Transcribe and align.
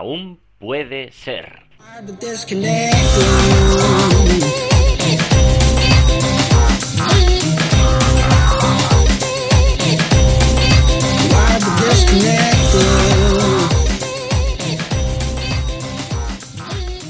aún 0.00 0.40
puede 0.58 1.12
ser. 1.12 1.60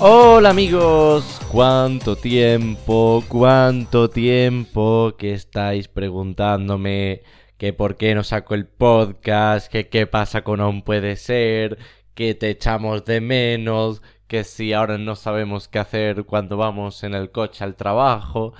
Hola 0.00 0.50
amigos, 0.50 1.40
¿cuánto 1.52 2.16
tiempo, 2.16 3.22
cuánto 3.28 4.10
tiempo 4.10 5.14
que 5.16 5.34
estáis 5.34 5.86
preguntándome 5.86 7.22
que 7.56 7.72
por 7.72 7.96
qué 7.96 8.16
no 8.16 8.24
saco 8.24 8.54
el 8.54 8.66
podcast, 8.66 9.70
que 9.70 9.88
qué 9.88 10.06
pasa 10.06 10.42
con 10.42 10.60
Aún 10.60 10.80
Puede 10.82 11.14
Ser, 11.16 11.78
que 12.20 12.34
te 12.34 12.50
echamos 12.50 13.06
de 13.06 13.22
menos, 13.22 14.02
que 14.26 14.44
si 14.44 14.74
ahora 14.74 14.98
no 14.98 15.16
sabemos 15.16 15.68
qué 15.68 15.78
hacer 15.78 16.24
cuando 16.26 16.58
vamos 16.58 17.02
en 17.02 17.14
el 17.14 17.30
coche 17.30 17.64
al 17.64 17.76
trabajo 17.76 18.52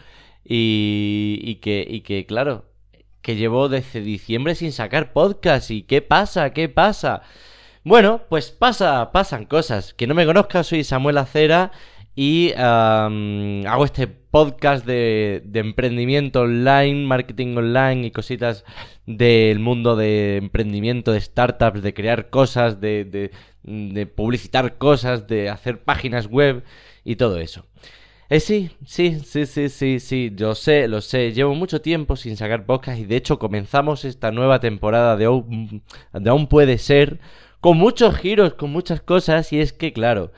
y, 0.43 1.39
y 1.43 1.57
que, 1.57 1.87
y 1.87 2.01
que 2.01 2.25
claro, 2.25 2.65
que 3.21 3.37
llevo 3.37 3.69
desde 3.69 4.01
diciembre 4.01 4.55
sin 4.55 4.73
sacar 4.73 5.13
podcast 5.13 5.71
y 5.71 5.83
qué 5.83 6.01
pasa, 6.01 6.55
qué 6.55 6.71
pasa. 6.71 7.21
Bueno, 7.85 8.23
pues 8.31 8.51
pasa, 8.51 9.13
pasan 9.13 9.45
cosas. 9.45 9.93
Que 9.93 10.07
no 10.07 10.15
me 10.15 10.25
conozca, 10.25 10.65
soy 10.65 10.83
Samuel 10.83 11.19
Acera 11.19 11.71
y 12.23 12.53
hago 12.53 13.87
este 13.87 14.07
podcast 14.07 14.85
de, 14.85 15.43
emprendimiento 15.55 16.43
online, 16.43 17.07
marketing 17.07 17.57
online 17.57 18.09
y 18.09 18.11
cositas 18.11 18.67
del 19.07 19.59
mundo 19.59 19.97
de 19.97 20.37
emprendimiento, 20.37 21.13
de 21.13 21.21
startups, 21.23 21.81
de 21.81 21.95
crear 21.95 22.29
cosas, 22.29 22.79
de, 22.79 23.31
de, 23.63 24.07
publicitar 24.07 24.77
cosas, 24.77 25.29
de 25.29 25.49
hacer 25.49 25.83
páginas 25.83 26.27
web 26.27 26.63
y 27.05 27.17
todo 27.17 27.39
eso. 27.39 27.65
Eh, 28.29 28.41
sí, 28.41 28.69
sí, 28.85 29.19
sí, 29.25 29.47
sí, 29.47 29.71
sí, 29.71 29.99
sí, 29.99 30.31
yo 30.37 30.55
sé, 30.55 30.89
lo 30.89 31.01
sé. 31.01 31.33
Llevo 31.33 31.55
mucho 31.55 31.81
tiempo 31.81 32.17
sin 32.17 32.37
sacar 32.37 32.67
podcast 32.67 33.01
y 33.01 33.07
de 33.07 33.17
hecho 33.17 33.39
comenzamos 33.39 34.05
esta 34.05 34.31
nueva 34.31 34.61
temporada 34.61 35.17
de 35.17 35.25
de 35.25 36.31
aún 36.31 36.47
puede 36.49 36.77
ser 36.77 37.19
con 37.61 37.79
muchos 37.79 38.15
giros, 38.17 38.53
con 38.53 38.71
muchas 38.71 39.01
cosas, 39.01 39.55
y 39.55 39.61
es 39.61 39.73
que, 39.73 39.95
claro, 39.95 40.33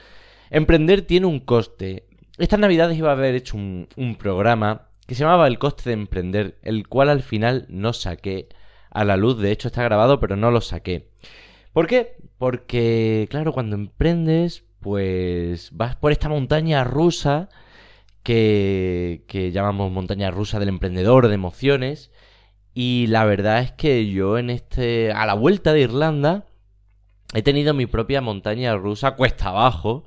emprender 0.53 1.03
tiene 1.03 1.27
un 1.27 1.41
coste. 1.41 2.07
Estas 2.39 2.61
navidades 2.61 2.97
iba 2.97 3.09
a 3.09 3.13
haber 3.13 3.35
hecho 3.35 3.57
un, 3.57 4.17
programa 4.19 4.89
que 5.07 5.15
se 5.15 5.25
llamaba 5.25 5.49
El 5.49 5.59
coste 5.59 5.91
de 5.91 5.95
emprender, 5.95 6.59
el 6.63 6.87
cual 6.89 7.09
al 7.09 7.23
final 7.23 7.67
no 7.69 7.93
saqué 7.93 8.49
a 8.91 9.05
la 9.05 9.17
luz, 9.17 9.39
de 9.39 9.51
hecho 9.51 9.69
está 9.69 9.83
grabado, 9.83 10.21
pero 10.21 10.37
no 10.37 10.51
lo 10.51 10.61
saqué. 10.61 11.09
¿Por 11.73 11.87
qué? 11.87 12.17
Porque, 12.39 13.27
claro, 13.31 13.53
cuando 13.53 13.75
emprendes, 13.75 14.65
pues 14.81 15.71
vas 15.73 15.97
por 15.97 16.13
esta 16.13 16.29
montaña 16.29 16.85
rusa 16.85 17.49
que, 18.23 19.25
que 19.27 19.51
llamamos 19.51 19.91
montaña 19.91 20.31
rusa 20.31 20.61
del 20.61 20.69
emprendedor, 20.69 21.29
de 21.29 21.35
emociones, 21.35 22.11
y 22.75 23.07
la 23.09 23.25
verdad 23.25 23.61
es 23.61 23.73
que 23.73 24.11
yo 24.11 24.39
en 24.39 24.51
este, 24.51 25.13
a 25.13 25.27
la 25.27 25.35
vuelta 25.35 25.73
de 25.73 25.81
Irlanda, 25.81 26.47
he 27.35 27.43
tenido 27.43 27.75
mi 27.75 27.87
propia 27.87 28.21
montaña 28.21 28.75
rusa 28.77 29.13
cuesta 29.13 29.49
abajo, 29.49 30.05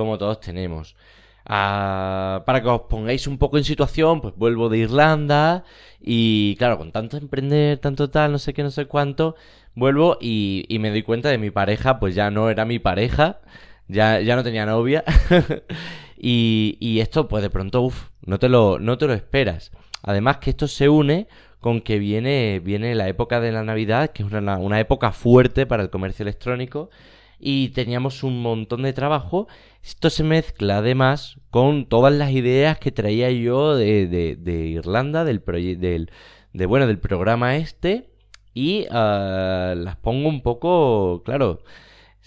como 0.00 0.16
todos 0.16 0.40
tenemos. 0.40 0.96
Ah, 1.44 2.42
para 2.46 2.62
que 2.62 2.68
os 2.68 2.82
pongáis 2.82 3.26
un 3.26 3.36
poco 3.38 3.58
en 3.58 3.64
situación, 3.64 4.20
pues 4.22 4.34
vuelvo 4.36 4.68
de 4.70 4.78
Irlanda 4.78 5.64
y 6.00 6.56
claro, 6.56 6.78
con 6.78 6.90
tanto 6.90 7.18
emprender, 7.18 7.78
tanto 7.78 8.08
tal, 8.08 8.32
no 8.32 8.38
sé 8.38 8.54
qué, 8.54 8.62
no 8.62 8.70
sé 8.70 8.86
cuánto, 8.86 9.36
vuelvo 9.74 10.16
y, 10.20 10.66
me 10.80 10.90
doy 10.90 11.02
cuenta 11.02 11.28
de 11.28 11.38
mi 11.38 11.50
pareja, 11.50 11.98
pues 12.00 12.14
ya 12.14 12.30
no 12.30 12.48
era 12.50 12.64
mi 12.64 12.78
pareja, 12.78 13.40
ya, 13.88 14.20
ya 14.20 14.36
no 14.36 14.42
tenía 14.44 14.64
novia 14.64 15.04
y, 16.16 16.98
esto 17.00 17.28
pues 17.28 17.42
de 17.42 17.50
pronto, 17.50 17.82
uff, 17.82 18.08
no, 18.24 18.38
te 18.38 18.48
lo, 18.48 18.78
no 18.78 18.96
te 18.98 19.06
lo 19.06 19.12
esperas. 19.12 19.70
Además 20.02 20.38
que 20.38 20.50
esto 20.50 20.66
se 20.66 20.88
une 20.88 21.28
con 21.60 21.82
que 21.82 21.98
viene, 21.98 22.60
viene 22.64 22.94
la 22.94 23.08
época 23.08 23.40
de 23.40 23.52
la 23.52 23.64
Navidad, 23.64 24.10
que 24.10 24.22
es 24.22 24.32
una, 24.32 24.56
una 24.56 24.80
época 24.80 25.12
fuerte 25.12 25.66
para 25.66 25.82
el 25.82 25.90
comercio 25.90 26.22
electrónico, 26.22 26.90
y 27.40 27.70
teníamos 27.70 28.22
un 28.22 28.42
montón 28.42 28.82
de 28.82 28.92
trabajo. 28.92 29.48
Esto 29.82 30.10
se 30.10 30.22
mezcla 30.22 30.78
además 30.78 31.38
con 31.50 31.86
todas 31.86 32.12
las 32.12 32.30
ideas 32.32 32.78
que 32.78 32.92
traía 32.92 33.30
yo 33.30 33.74
de, 33.76 34.06
de, 34.06 34.66
Irlanda, 34.66 35.24
del, 35.24 35.42
del, 35.44 36.10
de, 36.52 36.66
bueno, 36.66 36.86
del 36.86 36.98
programa 36.98 37.56
este, 37.56 38.10
y 38.54 38.86
ah, 38.90 39.74
las 39.76 39.96
pongo 39.96 40.28
un 40.28 40.42
poco, 40.42 41.22
claro, 41.24 41.62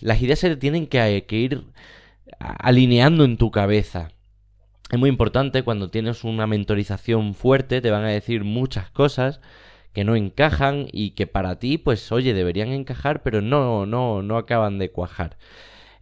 las 0.02 0.22
ideas 0.22 0.40
se 0.40 0.56
tienen 0.58 0.88
que, 0.88 1.26
que 1.28 1.36
ir 1.38 1.64
alineando 2.40 3.24
en 3.24 3.38
tu 3.38 3.52
cabeza. 3.52 4.10
Es 4.92 5.00
muy 5.00 5.10
importante 5.10 5.64
cuando 5.64 5.90
tienes 5.90 6.24
una 6.24 6.48
mentorización 6.48 7.34
fuerte, 7.34 7.82
te 7.82 7.92
van 7.92 8.04
a 8.04 8.10
decir 8.10 8.44
muchas 8.44 8.90
cosas 8.92 9.42
que 9.94 10.04
no 10.04 10.16
encajan 10.16 10.88
y 10.92 11.12
que 11.12 11.28
para 11.28 11.60
ti, 11.60 11.78
pues 11.78 12.12
oye, 12.12 12.34
deberían 12.34 12.70
encajar, 12.70 13.24
pero 13.24 13.42
no, 13.42 13.86
no, 13.86 14.24
no 14.24 14.38
acaban 14.38 14.80
de 14.80 14.92
cuajar. 14.92 15.38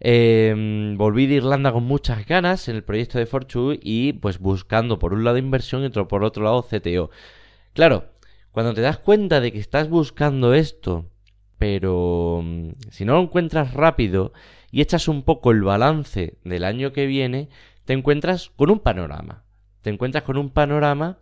Em, 0.00 0.96
volví 0.96 1.26
de 1.26 1.34
Irlanda 1.34 1.70
con 1.72 1.84
muchas 1.84 2.26
ganas 2.26 2.68
en 2.68 2.74
el 2.76 2.82
proyecto 2.82 3.18
de 3.18 3.26
Fortune 3.26 3.78
y 3.82 4.14
pues 4.14 4.40
buscando 4.40 4.98
por 4.98 5.12
un 5.14 5.22
lado 5.22 5.38
inversión 5.38 5.82
y 5.82 5.86
otro 5.86 6.08
por 6.08 6.24
otro 6.24 6.42
lado 6.42 6.62
CTO. 6.62 7.10
Claro, 7.72 8.06
cuando 8.50 8.74
te 8.74 8.80
das 8.80 8.98
cuenta 8.98 9.40
de 9.40 9.52
que 9.52 9.60
estás 9.60 9.88
buscando 9.88 10.54
esto, 10.54 11.06
pero 11.58 12.40
mm, 12.42 12.70
si 12.90 13.04
no 13.04 13.14
lo 13.14 13.22
encuentras 13.22 13.74
rápido 13.74 14.32
y 14.72 14.80
echas 14.80 15.06
un 15.06 15.22
poco 15.22 15.52
el 15.52 15.62
balance 15.62 16.34
del 16.44 16.64
año 16.64 16.92
que 16.92 17.06
viene, 17.06 17.48
te 17.84 17.92
encuentras 17.92 18.50
con 18.56 18.70
un 18.70 18.80
panorama. 18.80 19.44
Te 19.82 19.90
encuentras 19.90 20.24
con 20.24 20.36
un 20.36 20.50
panorama 20.50 21.18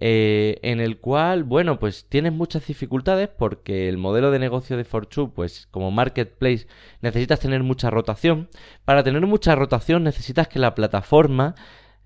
eh, 0.00 0.58
en 0.62 0.80
el 0.80 0.98
cual, 0.98 1.44
bueno, 1.44 1.78
pues 1.78 2.06
tienes 2.08 2.32
muchas 2.32 2.66
dificultades 2.66 3.28
porque 3.28 3.88
el 3.88 3.98
modelo 3.98 4.30
de 4.30 4.38
negocio 4.38 4.76
de 4.76 4.84
Fortune, 4.84 5.32
pues 5.34 5.66
como 5.70 5.90
marketplace, 5.90 6.66
necesitas 7.02 7.40
tener 7.40 7.62
mucha 7.62 7.90
rotación. 7.90 8.48
Para 8.84 9.02
tener 9.02 9.24
mucha 9.26 9.54
rotación 9.54 10.04
necesitas 10.04 10.48
que 10.48 10.58
la 10.58 10.74
plataforma 10.74 11.54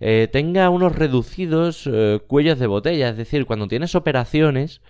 eh, 0.00 0.28
tenga 0.32 0.70
unos 0.70 0.96
reducidos 0.96 1.88
eh, 1.92 2.20
cuellos 2.26 2.58
de 2.58 2.66
botella. 2.66 3.10
Es 3.10 3.16
decir, 3.16 3.46
cuando 3.46 3.68
tienes 3.68 3.94
operaciones, 3.94 4.80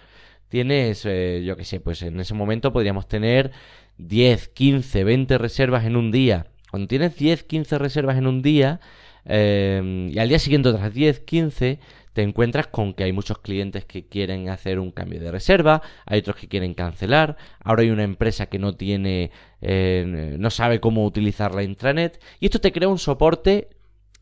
tienes, 0.48 1.02
yo 1.04 1.56
qué 1.56 1.64
sé, 1.64 1.80
pues 1.80 2.02
en 2.02 2.20
ese 2.20 2.34
momento 2.34 2.72
podríamos 2.72 3.08
tener 3.08 3.52
10, 3.98 4.48
15, 4.48 5.04
20 5.04 5.38
reservas 5.38 5.84
en 5.86 5.96
un 5.96 6.10
día 6.12 6.46
cuando 6.72 6.88
tienes 6.88 7.14
10, 7.16 7.42
15 7.42 7.76
reservas 7.76 8.16
en 8.16 8.26
un 8.26 8.40
día 8.40 8.80
em, 9.26 10.08
y 10.08 10.18
al 10.18 10.30
día 10.30 10.38
siguiente 10.38 10.70
otras 10.70 10.94
10, 10.94 11.20
15, 11.20 11.78
te 12.12 12.22
encuentras 12.22 12.66
con 12.66 12.94
que 12.94 13.04
hay 13.04 13.12
muchos 13.12 13.38
clientes 13.38 13.84
que 13.84 14.06
quieren 14.06 14.48
hacer 14.48 14.78
un 14.78 14.90
cambio 14.90 15.20
de 15.20 15.30
reserva, 15.30 15.82
hay 16.06 16.20
otros 16.20 16.36
que 16.36 16.48
quieren 16.48 16.74
cancelar, 16.74 17.36
ahora 17.60 17.82
hay 17.82 17.90
una 17.90 18.04
empresa 18.04 18.46
que 18.46 18.58
no 18.58 18.74
tiene, 18.74 19.30
eh, 19.60 20.36
no 20.38 20.50
sabe 20.50 20.80
cómo 20.80 21.04
utilizar 21.04 21.54
la 21.54 21.62
intranet 21.62 22.22
y 22.40 22.46
esto 22.46 22.60
te 22.60 22.72
crea 22.72 22.88
un 22.88 22.98
soporte 22.98 23.70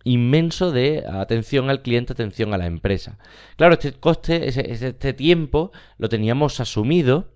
inmenso 0.05 0.73
de 0.73 1.05
atención 1.06 1.69
al 1.69 1.83
cliente, 1.83 2.12
atención 2.12 2.55
a 2.55 2.59
la 2.59 2.67
empresa. 2.67 3.19
Claro, 3.56 3.75
este 3.75 3.93
coste, 3.93 4.49
este 4.49 5.12
tiempo 5.12 5.73
lo 5.99 6.09
teníamos 6.09 6.61
asumido, 6.61 7.33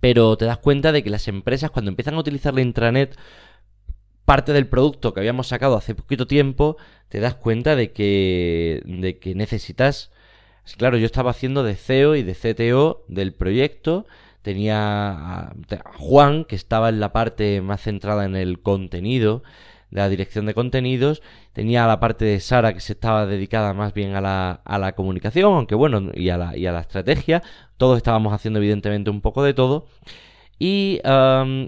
pero 0.00 0.36
te 0.36 0.44
das 0.44 0.58
cuenta 0.58 0.92
de 0.92 1.02
que 1.02 1.10
las 1.10 1.28
empresas 1.28 1.70
cuando 1.70 1.90
empiezan 1.90 2.14
a 2.14 2.20
utilizar 2.20 2.54
la 2.54 2.60
intranet 2.60 3.16
parte 4.24 4.52
del 4.52 4.66
producto 4.66 5.12
que 5.12 5.20
habíamos 5.20 5.48
sacado 5.48 5.76
hace 5.76 5.94
poquito 5.94 6.26
tiempo, 6.26 6.76
te 7.08 7.20
das 7.20 7.34
cuenta 7.34 7.76
de 7.76 7.92
que, 7.92 8.82
de 8.84 9.18
que 9.18 9.34
necesitas... 9.34 10.10
Claro, 10.76 10.96
yo 10.96 11.06
estaba 11.06 11.32
haciendo 11.32 11.64
de 11.64 11.74
CEO 11.74 12.14
y 12.14 12.22
de 12.22 12.34
CTO 12.34 13.04
del 13.08 13.34
proyecto, 13.34 14.06
tenía 14.42 15.10
a 15.10 15.54
Juan, 15.98 16.44
que 16.44 16.54
estaba 16.54 16.88
en 16.88 17.00
la 17.00 17.12
parte 17.12 17.60
más 17.62 17.82
centrada 17.82 18.24
en 18.24 18.36
el 18.36 18.60
contenido, 18.60 19.42
de 19.90 20.00
la 20.00 20.08
dirección 20.08 20.46
de 20.46 20.54
contenidos, 20.54 21.20
tenía 21.52 21.86
la 21.86 22.00
parte 22.00 22.24
de 22.24 22.40
Sara 22.40 22.72
que 22.74 22.80
se 22.80 22.94
estaba 22.94 23.26
dedicada 23.26 23.74
más 23.74 23.92
bien 23.92 24.14
a 24.14 24.20
la, 24.20 24.60
a 24.64 24.78
la 24.78 24.92
comunicación, 24.92 25.52
aunque 25.52 25.74
bueno, 25.74 26.10
y 26.14 26.30
a 26.30 26.38
la, 26.38 26.56
y 26.56 26.66
a 26.66 26.72
la 26.72 26.80
estrategia, 26.80 27.42
todos 27.76 27.98
estábamos 27.98 28.32
haciendo 28.32 28.58
evidentemente 28.58 29.10
un 29.10 29.20
poco 29.20 29.42
de 29.42 29.52
todo, 29.52 29.86
y, 30.64 31.00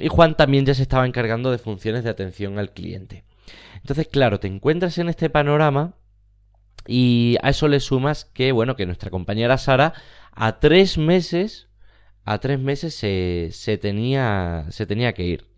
Juan 0.09 0.37
también 0.37 0.65
ya 0.65 0.73
se 0.73 0.83
estaba 0.83 1.05
encargando 1.05 1.51
de 1.51 1.59
funciones 1.59 2.05
de 2.05 2.11
atención 2.11 2.61
al 2.61 2.73
cliente. 2.73 3.25
Entonces, 3.77 4.07
claro, 4.07 4.39
te 4.39 4.47
encuentras 4.47 4.99
en 4.99 5.09
este 5.09 5.31
panorama 5.31 5.95
y 6.87 7.37
a 7.43 7.51
eso 7.51 7.67
le 7.67 7.81
sumas 7.81 8.25
que, 8.25 8.53
bueno, 8.53 8.77
que 8.77 8.87
nuestra 8.87 9.11
compañera 9.11 9.59
Sara 9.59 9.95
a 10.31 10.61
tres 10.61 10.97
meses, 10.97 11.67
a 12.25 12.39
tres 12.39 12.61
meses 12.61 12.95
se, 12.95 13.49
se, 13.51 13.79
tenía, 13.79 14.67
se 14.71 14.87
tenía 14.87 15.13
que 15.13 15.25
ir. 15.25 15.49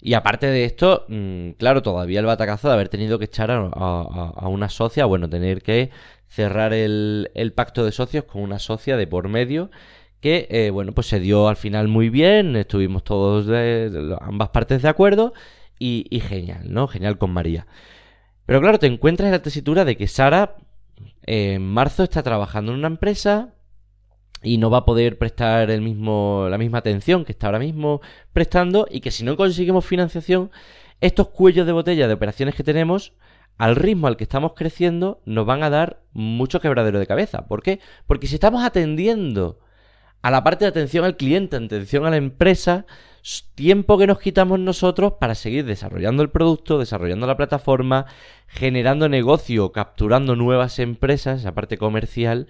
Y 0.00 0.14
aparte 0.14 0.46
de 0.46 0.64
esto, 0.64 1.04
mm, 1.08 1.50
claro, 1.52 1.82
todavía 1.82 2.20
el 2.20 2.26
batacazo 2.26 2.68
de 2.68 2.74
haber 2.74 2.88
tenido 2.88 3.18
que 3.18 3.24
echar 3.24 3.50
a, 3.50 4.48
una 4.48 4.68
socia, 4.68 5.04
bueno, 5.04 5.28
tener 5.28 5.62
que 5.62 5.90
cerrar 6.28 6.72
el, 6.72 7.52
pacto 7.56 7.84
de 7.84 7.90
socios 7.90 8.24
con 8.24 8.42
una 8.42 8.60
socia 8.60 8.96
de 8.96 9.08
por 9.08 9.28
medio 9.28 9.70
que 10.22 10.46
eh, 10.50 10.70
bueno 10.70 10.92
pues 10.92 11.08
se 11.08 11.20
dio 11.20 11.48
al 11.48 11.56
final 11.56 11.88
muy 11.88 12.08
bien 12.08 12.56
estuvimos 12.56 13.04
todos 13.04 13.46
de, 13.46 14.16
ambas 14.22 14.48
partes 14.50 14.80
de 14.80 14.88
acuerdo 14.88 15.34
y, 15.78 16.20
genial, 16.20 16.72
¿no? 16.72 16.86
Genial 16.86 17.18
con 17.18 17.32
María. 17.32 17.66
Pero 18.46 18.60
claro, 18.60 18.78
te 18.78 18.86
encuentras 18.86 19.26
en 19.26 19.32
la 19.32 19.42
tesitura 19.42 19.84
de 19.84 19.96
que 19.96 20.06
Sara 20.06 20.56
en 21.22 21.62
marzo 21.62 22.04
está 22.04 22.22
trabajando 22.22 22.72
en 22.72 22.78
una 22.78 22.88
empresa 22.88 23.54
y 24.42 24.58
no 24.58 24.70
va 24.70 24.78
a 24.78 24.84
poder 24.84 25.18
prestar 25.18 25.70
el 25.70 25.80
mismo, 25.80 26.46
la 26.48 26.58
misma 26.58 26.78
atención 26.78 27.24
que 27.24 27.32
está 27.32 27.46
ahora 27.46 27.58
mismo 27.58 28.00
prestando 28.32 28.86
y 28.90 29.00
que 29.00 29.10
si 29.10 29.24
no 29.24 29.36
conseguimos 29.36 29.84
financiación, 29.84 30.50
estos 31.00 31.28
cuellos 31.28 31.66
de 31.66 31.72
botella 31.72 32.08
de 32.08 32.14
operaciones 32.14 32.54
que 32.54 32.64
tenemos, 32.64 33.12
al 33.58 33.76
ritmo 33.76 34.06
al 34.06 34.16
que 34.16 34.24
estamos 34.24 34.52
creciendo, 34.54 35.20
nos 35.24 35.46
van 35.46 35.62
a 35.62 35.70
dar 35.70 36.02
mucho 36.12 36.60
quebradero 36.60 36.98
de 36.98 37.06
cabeza. 37.06 37.46
¿Por 37.46 37.62
qué? 37.62 37.80
Porque 38.06 38.26
si 38.26 38.34
estamos 38.34 38.64
atendiendo 38.64 39.58
a 40.22 40.30
la 40.30 40.44
parte 40.44 40.64
de 40.64 40.70
atención 40.70 41.04
al 41.04 41.16
cliente, 41.16 41.56
atención 41.56 42.06
a 42.06 42.10
la 42.10 42.16
empresa, 42.16 42.86
tiempo 43.54 43.98
que 43.98 44.06
nos 44.06 44.20
quitamos 44.20 44.58
nosotros 44.58 45.14
para 45.20 45.34
seguir 45.34 45.64
desarrollando 45.64 46.22
el 46.22 46.30
producto, 46.30 46.78
desarrollando 46.78 47.26
la 47.26 47.36
plataforma, 47.36 48.06
generando 48.46 49.08
negocio, 49.08 49.72
capturando 49.72 50.36
nuevas 50.36 50.78
empresas, 50.78 51.40
esa 51.40 51.54
parte 51.54 51.76
comercial, 51.78 52.48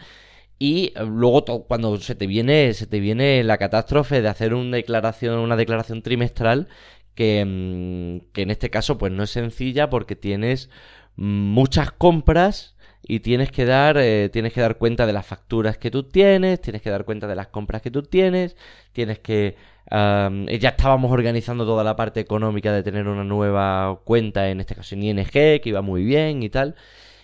y 0.59 0.93
eh, 0.95 1.05
luego 1.05 1.67
cuando 1.67 1.99
se 1.99 2.15
te 2.15 2.27
viene, 2.27 2.73
se 2.75 2.87
te 2.87 3.01
viene 3.01 3.43
la 3.43 3.59
catástrofe 3.59 4.23
de 4.23 4.29
hacer 4.29 4.55
una 4.55 4.77
declaración, 4.77 5.39
una 5.39 5.57
declaración 5.57 6.03
trimestral 6.03 6.69
que, 7.15 7.45
mm, 7.45 8.33
que 8.33 8.43
en 8.43 8.51
este 8.51 8.71
caso 8.71 8.99
pues 8.99 9.13
no 9.13 9.23
es 9.23 9.31
sencilla 9.31 9.91
porque 9.91 10.17
tienes 10.17 10.71
muchas 11.17 11.91
compras 11.93 12.72
y 13.03 13.21
tienes 13.21 13.51
que 13.51 13.65
dar 13.65 13.99
eh, 13.99 14.29
tienes 14.33 14.53
que 14.53 14.61
dar 14.61 14.79
cuenta 14.79 15.07
de 15.07 15.13
las 15.13 15.27
facturas 15.27 15.79
que 15.79 15.91
tú 15.91 16.05
tienes 16.05 16.61
tienes 16.61 16.83
que 16.83 16.91
dar 16.91 17.05
cuenta 17.05 17.27
de 17.27 17.35
las 17.35 17.49
compras 17.49 17.83
que 17.83 17.91
tú 17.91 18.03
tienes 18.03 18.57
tienes 18.93 19.19
que 19.19 19.57
ya 19.91 20.69
estábamos 20.71 21.11
organizando 21.11 21.67
toda 21.67 21.85
la 21.85 21.97
parte 21.97 22.21
económica 22.21 22.73
de 22.73 22.83
tener 22.83 23.09
una 23.09 23.25
nueva 23.25 24.01
cuenta 24.05 24.49
en 24.49 24.61
este 24.61 24.75
caso 24.75 24.95
en 24.95 25.03
ING 25.03 25.31
que 25.31 25.63
iba 25.65 25.83
muy 25.83 26.05
bien 26.05 26.43
y 26.43 26.49
tal 26.49 26.77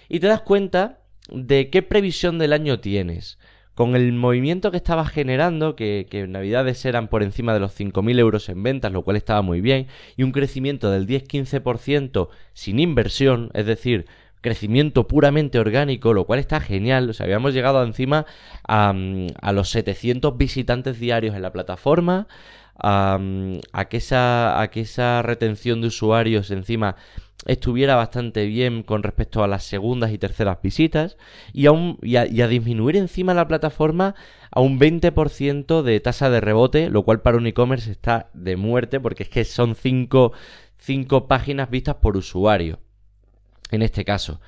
y 0.08 0.20
te 0.20 0.26
das 0.26 0.40
cuenta 0.40 0.98
de 1.30 1.70
qué 1.70 1.82
previsión 1.82 2.38
del 2.38 2.52
año 2.52 2.80
tienes. 2.80 3.38
Con 3.74 3.94
el 3.94 4.12
movimiento 4.12 4.72
que 4.72 4.76
estaba 4.76 5.06
generando, 5.06 5.76
que, 5.76 6.06
en 6.10 6.32
Navidades 6.32 6.84
eran 6.84 7.06
por 7.08 7.22
encima 7.22 7.54
de 7.54 7.60
los 7.60 7.78
5.000 7.78 8.18
euros 8.18 8.48
en 8.48 8.62
ventas, 8.62 8.90
lo 8.90 9.02
cual 9.02 9.16
estaba 9.16 9.42
muy 9.42 9.60
bien, 9.60 9.86
y 10.16 10.24
un 10.24 10.32
crecimiento 10.32 10.90
del 10.90 11.06
10-15% 11.06 12.28
sin 12.54 12.80
inversión, 12.80 13.50
es 13.54 13.66
decir, 13.66 14.06
crecimiento 14.48 15.06
puramente 15.06 15.58
orgánico, 15.58 16.14
lo 16.14 16.24
cual 16.24 16.40
está 16.40 16.58
genial. 16.58 17.10
O 17.10 17.12
sea, 17.12 17.24
habíamos 17.24 17.52
llegado 17.52 17.82
encima 17.84 18.24
a, 18.66 18.94
a 19.42 19.52
los 19.52 19.68
700 19.68 20.38
visitantes 20.38 20.98
diarios 20.98 21.36
en 21.36 21.42
la 21.42 21.52
plataforma, 21.52 22.28
a, 22.78 23.18
a, 23.72 23.84
que 23.90 23.98
esa, 23.98 24.58
a 24.60 24.70
que 24.70 24.80
esa 24.80 25.20
retención 25.20 25.82
de 25.82 25.88
usuarios 25.88 26.50
encima 26.50 26.96
estuviera 27.46 27.94
bastante 27.94 28.46
bien 28.46 28.82
con 28.82 29.02
respecto 29.02 29.44
a 29.44 29.48
las 29.48 29.64
segundas 29.64 30.12
y 30.12 30.18
terceras 30.18 30.62
visitas 30.62 31.18
y, 31.52 31.66
y, 32.02 32.16
a, 32.16 32.48
disminuir 32.48 32.96
encima 32.96 33.34
la 33.34 33.48
plataforma 33.48 34.14
a 34.50 34.60
un 34.60 34.80
20% 34.80 35.82
de 35.82 36.00
tasa 36.00 36.30
de 36.30 36.40
rebote, 36.40 36.88
lo 36.88 37.02
cual 37.02 37.20
para 37.20 37.36
un 37.36 37.46
e-commerce 37.46 37.90
está 37.90 38.30
de 38.32 38.56
muerte 38.56 38.98
porque 38.98 39.24
es 39.24 39.28
que 39.28 39.44
son 39.44 39.74
5 39.74 40.32
páginas 41.28 41.68
vistas 41.68 41.96
por 41.96 42.16
usuario 42.16 42.78
en 43.70 43.82
este 43.82 44.04
caso. 44.04 44.40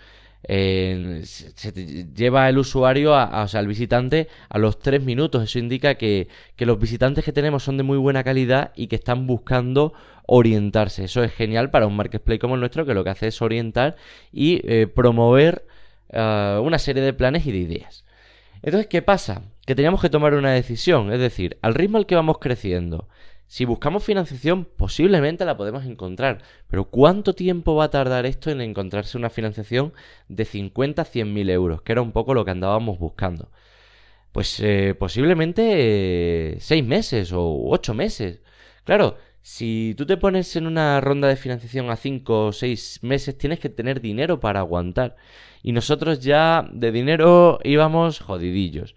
Eh, 0.42 1.20
se 1.24 1.72
lleva 2.14 2.48
el 2.48 2.58
usuario, 2.58 3.14
a, 3.14 3.42
o 3.42 3.48
sea, 3.48 3.60
el 3.60 3.66
visitante, 3.66 4.28
a 4.48 4.58
los 4.58 4.78
3 4.78 5.02
minutos. 5.02 5.42
Eso 5.44 5.58
indica 5.58 5.96
que, 5.96 6.28
que, 6.56 6.66
los 6.66 6.78
visitantes 6.78 7.24
que 7.24 7.32
tenemos 7.32 7.62
son 7.62 7.76
de 7.76 7.82
muy 7.82 7.98
buena 7.98 8.24
calidad 8.24 8.72
y 8.74 8.86
que 8.86 8.96
están 8.96 9.26
buscando 9.26 9.92
orientarse. 10.26 11.04
Eso 11.04 11.22
es 11.22 11.32
genial 11.32 11.70
para 11.70 11.86
un 11.86 11.96
marketplace 11.96 12.38
como 12.38 12.54
el 12.54 12.60
nuestro, 12.60 12.86
que 12.86 12.94
lo 12.94 13.04
que 13.04 13.10
hace 13.10 13.28
es 13.28 13.42
orientar 13.42 13.96
y 14.32 14.62
eh, 14.64 14.86
promover 14.86 15.66
eh, 16.10 16.60
una 16.62 16.78
serie 16.78 17.02
de 17.02 17.12
planes 17.12 17.46
y 17.46 17.52
de 17.52 17.58
ideas. 17.58 18.04
Entonces, 18.62 18.88
¿qué 18.88 19.02
pasa? 19.02 19.42
Que 19.66 19.74
teníamos 19.74 20.00
que 20.00 20.10
tomar 20.10 20.34
una 20.34 20.52
decisión, 20.52 21.12
es 21.12 21.20
decir, 21.20 21.58
al 21.62 21.74
ritmo 21.74 21.98
al 21.98 22.06
que 22.06 22.14
vamos 22.14 22.38
creciendo, 22.38 23.08
si 23.50 23.64
buscamos 23.64 24.04
financiación, 24.04 24.64
posiblemente 24.64 25.44
la 25.44 25.56
podemos 25.56 25.84
encontrar, 25.84 26.38
pero 26.68 26.84
¿cuánto 26.84 27.34
tiempo 27.34 27.74
va 27.74 27.86
a 27.86 27.90
tardar 27.90 28.24
esto 28.24 28.48
en 28.48 28.60
encontrarse 28.60 29.18
una 29.18 29.28
financiación 29.28 29.92
de 30.28 30.44
50 30.44 31.02
a 31.02 31.04
100 31.04 31.34
mil 31.34 31.50
euros? 31.50 31.82
Que 31.82 31.90
era 31.90 32.00
un 32.00 32.12
poco 32.12 32.32
lo 32.32 32.44
que 32.44 32.52
andábamos 32.52 33.00
buscando. 33.00 33.50
Pues 34.30 34.60
eh, 34.60 34.94
posiblemente 34.96 36.58
6 36.60 36.70
eh, 36.70 36.86
meses 36.86 37.32
o 37.32 37.68
8 37.70 37.92
meses. 37.92 38.40
Claro, 38.84 39.18
si 39.42 39.94
tú 39.98 40.06
te 40.06 40.16
pones 40.16 40.54
en 40.54 40.68
una 40.68 41.00
ronda 41.00 41.26
de 41.26 41.34
financiación 41.34 41.90
a 41.90 41.96
5 41.96 42.46
o 42.46 42.52
6 42.52 43.00
meses, 43.02 43.36
tienes 43.36 43.58
que 43.58 43.68
tener 43.68 44.00
dinero 44.00 44.38
para 44.38 44.60
aguantar. 44.60 45.16
Y 45.64 45.72
nosotros 45.72 46.20
ya 46.20 46.68
de 46.72 46.92
dinero 46.92 47.58
íbamos 47.64 48.20
jodidillos. 48.20 48.94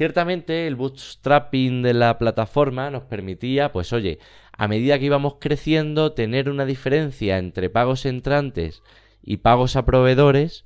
Ciertamente 0.00 0.66
el 0.66 0.76
bootstrapping 0.76 1.82
de 1.82 1.92
la 1.92 2.16
plataforma 2.16 2.90
nos 2.90 3.02
permitía, 3.02 3.70
pues 3.70 3.92
oye, 3.92 4.18
a 4.56 4.66
medida 4.66 4.98
que 4.98 5.04
íbamos 5.04 5.34
creciendo, 5.40 6.12
tener 6.14 6.48
una 6.48 6.64
diferencia 6.64 7.36
entre 7.36 7.68
pagos 7.68 8.06
entrantes 8.06 8.82
y 9.22 9.36
pagos 9.36 9.76
a 9.76 9.84
proveedores 9.84 10.64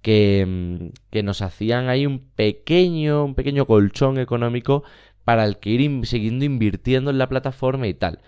que, 0.00 0.44
mm, 0.48 0.86
que 1.12 1.22
nos 1.22 1.42
hacían 1.42 1.88
ahí 1.88 2.06
un 2.06 2.28
pequeño, 2.34 3.24
un 3.24 3.36
pequeño 3.36 3.66
colchón 3.66 4.18
económico 4.18 4.82
para 5.22 5.44
el 5.44 5.60
que 5.60 5.70
ir 5.70 6.04
siguiendo 6.04 6.44
invirtiendo 6.44 7.12
en 7.12 7.18
la 7.18 7.28
plataforma 7.28 7.86
y 7.86 7.94
tal. 7.94 8.18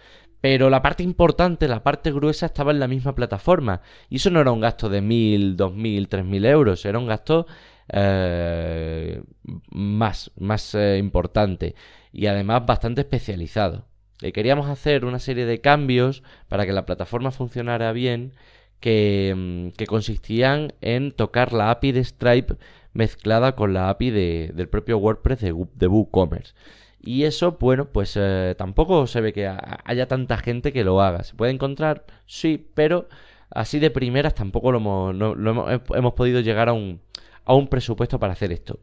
Pero 0.40 0.70
la 0.70 0.82
parte 0.82 1.02
importante, 1.02 1.66
la 1.66 1.82
parte 1.82 2.12
gruesa 2.12 2.46
estaba 2.46 2.70
en 2.70 2.78
la 2.78 2.86
misma 2.86 3.16
plataforma. 3.16 3.80
Y 4.08 4.16
eso 4.16 4.30
no 4.30 4.40
era 4.40 4.52
un 4.52 4.60
gasto 4.60 4.88
de 4.88 5.00
mil, 5.00 5.56
dos 5.56 5.74
mil, 5.74 6.06
tres 6.08 6.24
mil 6.24 6.44
euros. 6.44 6.84
Era 6.84 7.00
un 7.00 7.08
gasto 7.08 7.46
eh, 7.88 9.22
más, 9.70 10.30
más 10.38 10.74
eh, 10.74 10.96
importante 10.98 11.74
y 12.12 12.26
además 12.26 12.64
bastante 12.66 13.02
especializado. 13.02 13.86
Eh, 14.22 14.32
queríamos 14.32 14.68
hacer 14.68 15.04
una 15.04 15.18
serie 15.18 15.44
de 15.44 15.60
cambios 15.60 16.22
para 16.48 16.64
que 16.64 16.72
la 16.72 16.86
plataforma 16.86 17.30
funcionara 17.30 17.92
bien 17.92 18.32
que, 18.80 19.34
mm, 19.36 19.76
que 19.76 19.86
consistían 19.86 20.72
en 20.80 21.12
tocar 21.12 21.52
la 21.52 21.70
API 21.70 21.92
de 21.92 22.04
Stripe 22.04 22.56
mezclada 22.92 23.54
con 23.54 23.74
la 23.74 23.90
API 23.90 24.10
de, 24.10 24.52
del 24.54 24.68
propio 24.68 24.98
WordPress 24.98 25.40
de, 25.40 25.54
de 25.74 25.86
WooCommerce. 25.86 26.54
Y 27.00 27.24
eso, 27.24 27.58
bueno, 27.60 27.86
pues 27.92 28.18
tampoco 28.56 29.06
se 29.06 29.20
ve 29.20 29.34
que 29.34 29.46
haya 29.46 30.08
tanta 30.08 30.38
gente 30.38 30.72
que 30.72 30.84
lo 30.84 31.02
haga. 31.02 31.22
¿Se 31.22 31.34
puede 31.34 31.52
encontrar? 31.52 32.06
Sí, 32.24 32.66
pero 32.74 33.08
así 33.50 33.78
de 33.78 33.90
primeras 33.90 34.34
tampoco 34.34 34.72
lo 34.72 34.78
hemos, 34.78 35.14
lo 35.14 35.70
hemos 35.70 36.14
podido 36.14 36.40
llegar 36.40 36.70
a 36.70 36.72
un, 36.72 37.02
a 37.44 37.54
un 37.54 37.68
presupuesto 37.68 38.18
para 38.18 38.32
hacer 38.32 38.52
esto. 38.52 38.78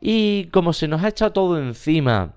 Y 0.00 0.46
como 0.46 0.72
se 0.72 0.88
nos 0.88 1.02
ha 1.02 1.08
echado 1.08 1.32
todo 1.32 1.58
encima, 1.58 2.34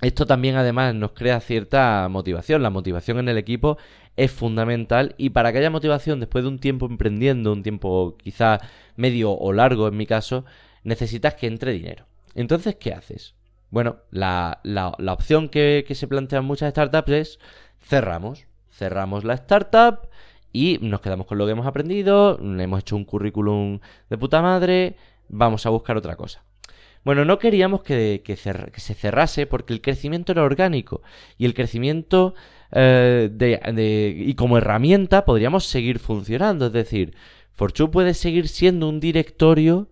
esto 0.00 0.26
también 0.26 0.56
además 0.56 0.94
nos 0.94 1.12
crea 1.12 1.40
cierta 1.40 2.06
motivación. 2.10 2.62
La 2.62 2.70
motivación 2.70 3.18
en 3.18 3.28
el 3.28 3.38
equipo 3.38 3.78
es 4.16 4.30
fundamental 4.30 5.14
y 5.18 5.30
para 5.30 5.52
que 5.52 5.58
haya 5.58 5.70
motivación 5.70 6.20
después 6.20 6.44
de 6.44 6.48
un 6.48 6.58
tiempo 6.58 6.86
emprendiendo, 6.86 7.52
un 7.52 7.62
tiempo 7.62 8.16
quizá 8.18 8.60
medio 8.96 9.32
o 9.32 9.52
largo 9.52 9.88
en 9.88 9.96
mi 9.96 10.06
caso, 10.06 10.44
necesitas 10.84 11.34
que 11.34 11.46
entre 11.46 11.72
dinero. 11.72 12.06
Entonces, 12.34 12.76
¿qué 12.76 12.92
haces? 12.92 13.34
Bueno, 13.70 13.96
la, 14.10 14.60
la, 14.62 15.12
opción 15.12 15.48
que, 15.48 15.84
que 15.86 15.94
se 15.94 16.06
plantean 16.06 16.44
muchas 16.44 16.70
startups 16.70 17.10
es 17.10 17.38
cerramos. 17.80 18.46
Cerramos 18.70 19.24
la 19.24 19.34
startup 19.34 20.08
y 20.56 20.78
nos 20.80 21.02
quedamos 21.02 21.26
con 21.26 21.36
lo 21.36 21.44
que 21.44 21.52
hemos 21.52 21.66
aprendido, 21.66 22.38
hemos 22.40 22.80
hecho 22.80 22.96
un 22.96 23.04
currículum 23.04 23.78
de 24.08 24.16
puta 24.16 24.40
madre, 24.40 24.96
vamos 25.28 25.66
a 25.66 25.70
buscar 25.70 25.98
otra 25.98 26.16
cosa. 26.16 26.44
Bueno, 27.04 27.26
no 27.26 27.38
queríamos 27.38 27.82
que, 27.82 28.22
se 28.74 28.94
cerrase 28.94 29.46
porque 29.46 29.74
el 29.74 29.82
crecimiento 29.82 30.32
era 30.32 30.42
orgánico 30.44 31.02
y 31.36 31.44
el 31.44 31.52
crecimiento 31.52 32.34
eh, 32.72 33.28
de, 33.30 34.14
y 34.16 34.34
como 34.34 34.56
herramienta 34.56 35.26
podríamos 35.26 35.66
seguir 35.66 35.98
funcionando. 35.98 36.66
Es 36.66 36.72
decir, 36.72 37.14
Fortune 37.52 37.90
puede 37.90 38.14
seguir 38.14 38.48
siendo 38.48 38.88
un 38.88 38.98
directorio 38.98 39.88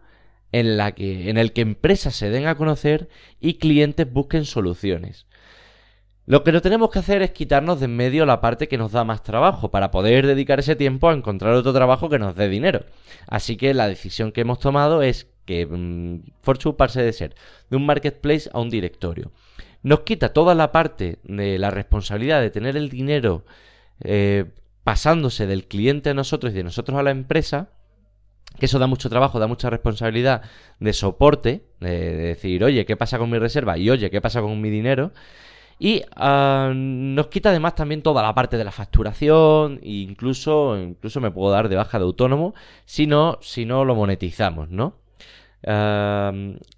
en, 0.50 0.78
la 0.78 0.92
que, 0.92 1.28
en 1.28 1.36
el 1.36 1.52
que 1.52 1.60
empresas 1.60 2.16
se 2.16 2.30
den 2.30 2.46
a 2.46 2.56
conocer 2.56 3.08
y 3.38 3.54
clientes 3.54 4.10
busquen 4.10 4.46
soluciones. 4.46 5.26
Lo 6.26 6.42
que 6.42 6.52
no 6.52 6.62
tenemos 6.62 6.90
que 6.90 7.00
hacer 7.00 7.20
es 7.20 7.32
quitarnos 7.32 7.80
de 7.80 7.84
en 7.84 7.96
medio 7.96 8.24
la 8.24 8.40
parte 8.40 8.66
que 8.66 8.78
nos 8.78 8.92
da 8.92 9.04
más 9.04 9.22
trabajo 9.22 9.70
para 9.70 9.90
poder 9.90 10.26
dedicar 10.26 10.58
ese 10.58 10.74
tiempo 10.74 11.08
a 11.08 11.12
encontrar 11.12 11.54
otro 11.54 11.74
trabajo 11.74 12.08
que 12.08 12.18
nos 12.18 12.34
dé 12.34 12.48
dinero. 12.48 12.86
Así 13.26 13.56
que 13.56 13.74
la 13.74 13.88
decisión 13.88 14.32
que 14.32 14.40
hemos 14.40 14.58
tomado 14.58 15.02
es 15.02 15.28
que 15.44 15.66
mmm, 15.66 16.20
Fortune 16.40 16.76
pase 16.76 17.02
de 17.02 17.12
ser 17.12 17.34
de 17.68 17.76
un 17.76 17.84
marketplace 17.84 18.48
a 18.54 18.60
un 18.60 18.70
directorio. 18.70 19.32
Nos 19.82 20.00
quita 20.00 20.32
toda 20.32 20.54
la 20.54 20.72
parte 20.72 21.18
de 21.24 21.58
la 21.58 21.70
responsabilidad 21.70 22.40
de 22.40 22.50
tener 22.50 22.76
el 22.78 22.88
dinero 22.88 23.44
eh, 24.00 24.46
pasándose 24.82 25.46
del 25.46 25.66
cliente 25.66 26.10
a 26.10 26.14
nosotros 26.14 26.52
y 26.52 26.56
de 26.56 26.64
nosotros 26.64 26.98
a 26.98 27.02
la 27.02 27.10
empresa, 27.10 27.68
que 28.58 28.64
eso 28.64 28.78
da 28.78 28.86
mucho 28.86 29.10
trabajo, 29.10 29.38
da 29.38 29.46
mucha 29.46 29.68
responsabilidad 29.68 30.40
de 30.80 30.92
soporte, 30.94 31.66
de 31.80 32.14
decir, 32.14 32.64
oye, 32.64 32.86
¿qué 32.86 32.96
pasa 32.96 33.18
con 33.18 33.28
mi 33.28 33.38
reserva? 33.38 33.76
Y 33.76 33.90
oye, 33.90 34.10
¿qué 34.10 34.22
pasa 34.22 34.40
con 34.40 34.58
mi 34.58 34.70
dinero? 34.70 35.12
Y 35.78 36.02
ah, 36.16 36.72
nos 36.74 37.26
quita 37.28 37.50
además 37.50 37.74
también 37.74 38.02
toda 38.02 38.22
la 38.22 38.34
parte 38.34 38.56
de 38.56 38.64
la 38.64 38.72
facturación, 38.72 39.80
e 39.82 39.90
incluso, 39.90 40.78
incluso 40.78 41.20
me 41.20 41.30
puedo 41.30 41.50
dar 41.52 41.68
de 41.68 41.76
baja 41.76 41.98
de 41.98 42.04
autónomo 42.04 42.54
si 42.84 43.06
no, 43.06 43.38
si 43.42 43.64
no 43.64 43.84
lo 43.84 43.94
monetizamos, 43.94 44.70
¿no? 44.70 44.96
Ah, 45.66 46.32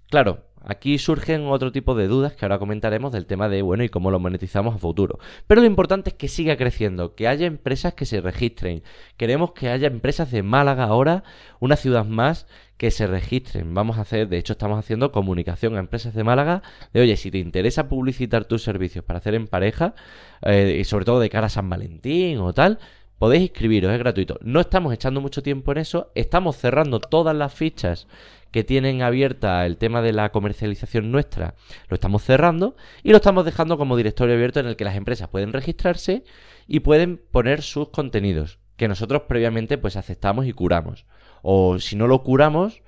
claro, 0.09 0.46
Aquí 0.63 0.97
surgen 0.97 1.47
otro 1.47 1.71
tipo 1.71 1.95
de 1.95 2.07
dudas 2.07 2.33
que 2.33 2.45
ahora 2.45 2.59
comentaremos 2.59 3.11
del 3.11 3.25
tema 3.25 3.47
de, 3.47 3.61
bueno, 3.61 3.83
y 3.83 3.89
cómo 3.89 4.11
lo 4.11 4.19
monetizamos 4.19 4.75
a 4.75 4.79
futuro. 4.79 5.19
Pero 5.47 5.61
lo 5.61 5.67
importante 5.67 6.09
es 6.09 6.15
que 6.15 6.27
siga 6.27 6.57
creciendo, 6.57 7.15
que 7.15 7.27
haya 7.27 7.45
empresas 7.45 7.93
que 7.93 8.05
se 8.05 8.21
registren. 8.21 8.83
Queremos 9.17 9.51
que 9.51 9.69
haya 9.69 9.87
empresas 9.87 10.31
de 10.31 10.43
Málaga 10.43 10.85
ahora, 10.85 11.23
una 11.59 11.75
ciudad 11.75 12.05
más, 12.05 12.47
que 12.77 12.91
se 12.91 13.07
registren. 13.07 13.73
Vamos 13.73 13.97
a 13.97 14.01
hacer, 14.01 14.29
de 14.29 14.37
hecho 14.37 14.53
estamos 14.53 14.77
haciendo 14.77 15.11
comunicación 15.11 15.75
a 15.75 15.79
empresas 15.79 16.13
de 16.13 16.23
Málaga 16.23 16.61
de, 16.93 17.01
oye, 17.01 17.17
si 17.17 17.31
te 17.31 17.39
interesa 17.39 17.89
publicitar 17.89 18.45
tus 18.45 18.63
servicios 18.63 19.03
para 19.03 19.17
hacer 19.17 19.33
en 19.33 19.47
pareja, 19.47 19.95
eh, 20.43 20.77
y 20.79 20.83
sobre 20.83 21.05
todo 21.05 21.19
de 21.19 21.29
cara 21.29 21.47
a 21.47 21.49
San 21.49 21.69
Valentín 21.69 22.37
o 22.39 22.53
tal, 22.53 22.79
podéis 23.17 23.43
inscribiros, 23.43 23.91
es 23.91 23.99
gratuito. 23.99 24.37
No 24.41 24.59
estamos 24.59 24.93
echando 24.93 25.21
mucho 25.21 25.43
tiempo 25.43 25.71
en 25.71 25.79
eso, 25.79 26.11
estamos 26.15 26.57
cerrando 26.57 26.99
todas 26.99 27.35
las 27.35 27.53
fichas 27.53 28.07
que 28.51 28.63
tienen 28.63 29.01
abierta 29.01 29.65
el 29.65 29.77
tema 29.77 30.01
de 30.01 30.13
la 30.13 30.31
comercialización 30.31 31.11
nuestra, 31.11 31.55
lo 31.89 31.95
estamos 31.95 32.23
cerrando 32.23 32.75
y 33.03 33.11
lo 33.11 33.17
estamos 33.17 33.45
dejando 33.45 33.77
como 33.77 33.97
directorio 33.97 34.35
abierto 34.35 34.59
en 34.59 34.67
el 34.67 34.75
que 34.75 34.85
las 34.85 34.95
empresas 34.95 35.27
pueden 35.27 35.53
registrarse 35.53 36.23
y 36.67 36.79
pueden 36.79 37.21
poner 37.31 37.61
sus 37.61 37.89
contenidos, 37.89 38.59
que 38.75 38.87
nosotros 38.87 39.23
previamente 39.27 39.77
pues 39.77 39.95
aceptamos 39.95 40.45
y 40.45 40.53
curamos. 40.53 41.05
O 41.41 41.79
si 41.79 41.95
no 41.95 42.07
lo 42.07 42.23
curamos, 42.23 42.81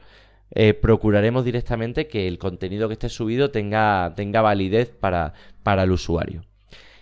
eh, 0.51 0.73
procuraremos 0.73 1.45
directamente 1.45 2.07
que 2.07 2.27
el 2.27 2.39
contenido 2.39 2.87
que 2.87 2.93
esté 2.93 3.09
subido 3.09 3.51
tenga, 3.51 4.13
tenga 4.15 4.41
validez 4.41 4.89
para, 4.89 5.33
para 5.63 5.83
el 5.83 5.91
usuario. 5.91 6.48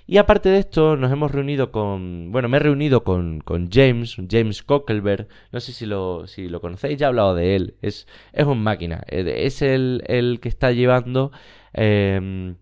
Y 0.08 0.18
aparte 0.18 0.48
de 0.50 0.60
esto, 0.60 0.96
nos 0.96 1.12
hemos 1.12 1.32
reunido 1.32 1.72
con. 1.72 2.32
Bueno, 2.32 2.48
me 2.48 2.58
he 2.58 2.60
reunido 2.62 3.04
con, 3.04 3.42
con 3.42 3.70
James, 3.70 4.16
James 4.30 4.64
Cockelberg. 4.64 5.28
No 5.52 5.60
sé 5.60 5.74
si 5.74 5.86
lo, 5.86 6.28
si 6.28 6.48
lo 6.48 6.62
conocéis, 6.62 6.98
ya 6.98 7.08
he 7.08 7.10
hablado 7.10 7.36
de 7.36 7.56
él. 7.58 7.76
Es, 7.82 8.08
es 8.32 8.46
un 8.46 8.64
máquina. 8.64 9.04
Eh, 9.08 9.46
es 9.46 9.62
el, 9.62 10.04
el 10.08 10.40
que 10.40 10.48
está 10.48 10.72
llevando 10.72 11.32
eh, 11.74 12.56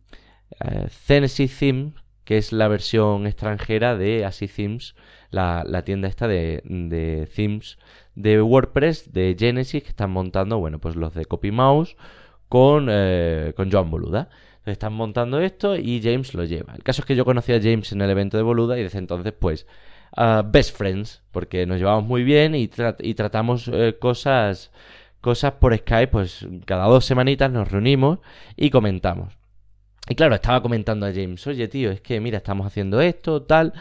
Tennessee 1.08 1.48
Theme, 1.48 1.94
que 2.24 2.38
es 2.38 2.52
la 2.52 2.68
versión 2.68 3.28
extranjera 3.28 3.96
de 3.96 4.26
Así 4.26 4.48
Themes, 4.48 4.96
la, 5.30 5.64
la, 5.68 5.84
tienda 5.84 6.08
esta 6.08 6.28
de, 6.28 6.62
de 6.66 7.28
themes 7.36 7.78
de 8.16 8.42
WordPress, 8.42 9.14
de 9.14 9.36
Genesis, 9.38 9.84
que 9.84 9.90
están 9.90 10.12
montando, 10.12 10.58
bueno, 10.58 10.80
pues 10.80 10.96
los 10.96 11.14
de 11.14 11.26
CopyMouse 11.26 11.96
con, 12.50 12.88
eh, 12.90 13.54
con 13.56 13.72
Joan 13.72 13.92
Boluda 13.92 14.30
están 14.72 14.94
montando 14.94 15.40
esto 15.40 15.76
y 15.76 16.02
James 16.02 16.34
lo 16.34 16.44
lleva. 16.44 16.74
El 16.76 16.84
caso 16.84 17.02
es 17.02 17.06
que 17.06 17.16
yo 17.16 17.26
conocí 17.26 17.54
a 17.54 17.62
James 17.62 17.92
en 17.92 18.02
el 18.02 18.10
evento 18.10 18.38
de 18.38 18.44
Boluda 18.44 18.78
y 18.80 18.84
desde 18.84 19.00
entonces, 19.00 19.34
pues, 19.34 19.68
uh, 20.18 20.44
best 20.46 20.76
friends, 20.76 21.22
porque 21.32 21.66
nos 21.66 21.78
llevamos 21.78 22.06
muy 22.06 22.24
bien 22.24 22.56
y, 22.56 22.70
y 23.00 23.14
tratamos 23.14 23.70
eh, 23.72 23.98
cosas, 24.00 24.72
cosas 25.22 25.54
por 25.54 25.76
Skype, 25.78 26.12
pues 26.12 26.48
cada 26.66 26.86
dos 26.86 27.06
semanitas 27.06 27.52
nos 27.52 27.72
reunimos 27.72 28.20
y 28.56 28.70
comentamos. 28.70 29.38
Y 30.08 30.16
claro, 30.16 30.36
estaba 30.36 30.62
comentando 30.62 31.06
a 31.06 31.14
James, 31.14 31.46
oye 31.48 31.68
tío, 31.68 31.92
es 31.92 32.02
que 32.02 32.20
mira, 32.20 32.38
estamos 32.38 32.68
haciendo 32.68 33.02
esto, 33.02 33.44
tal. 33.44 33.74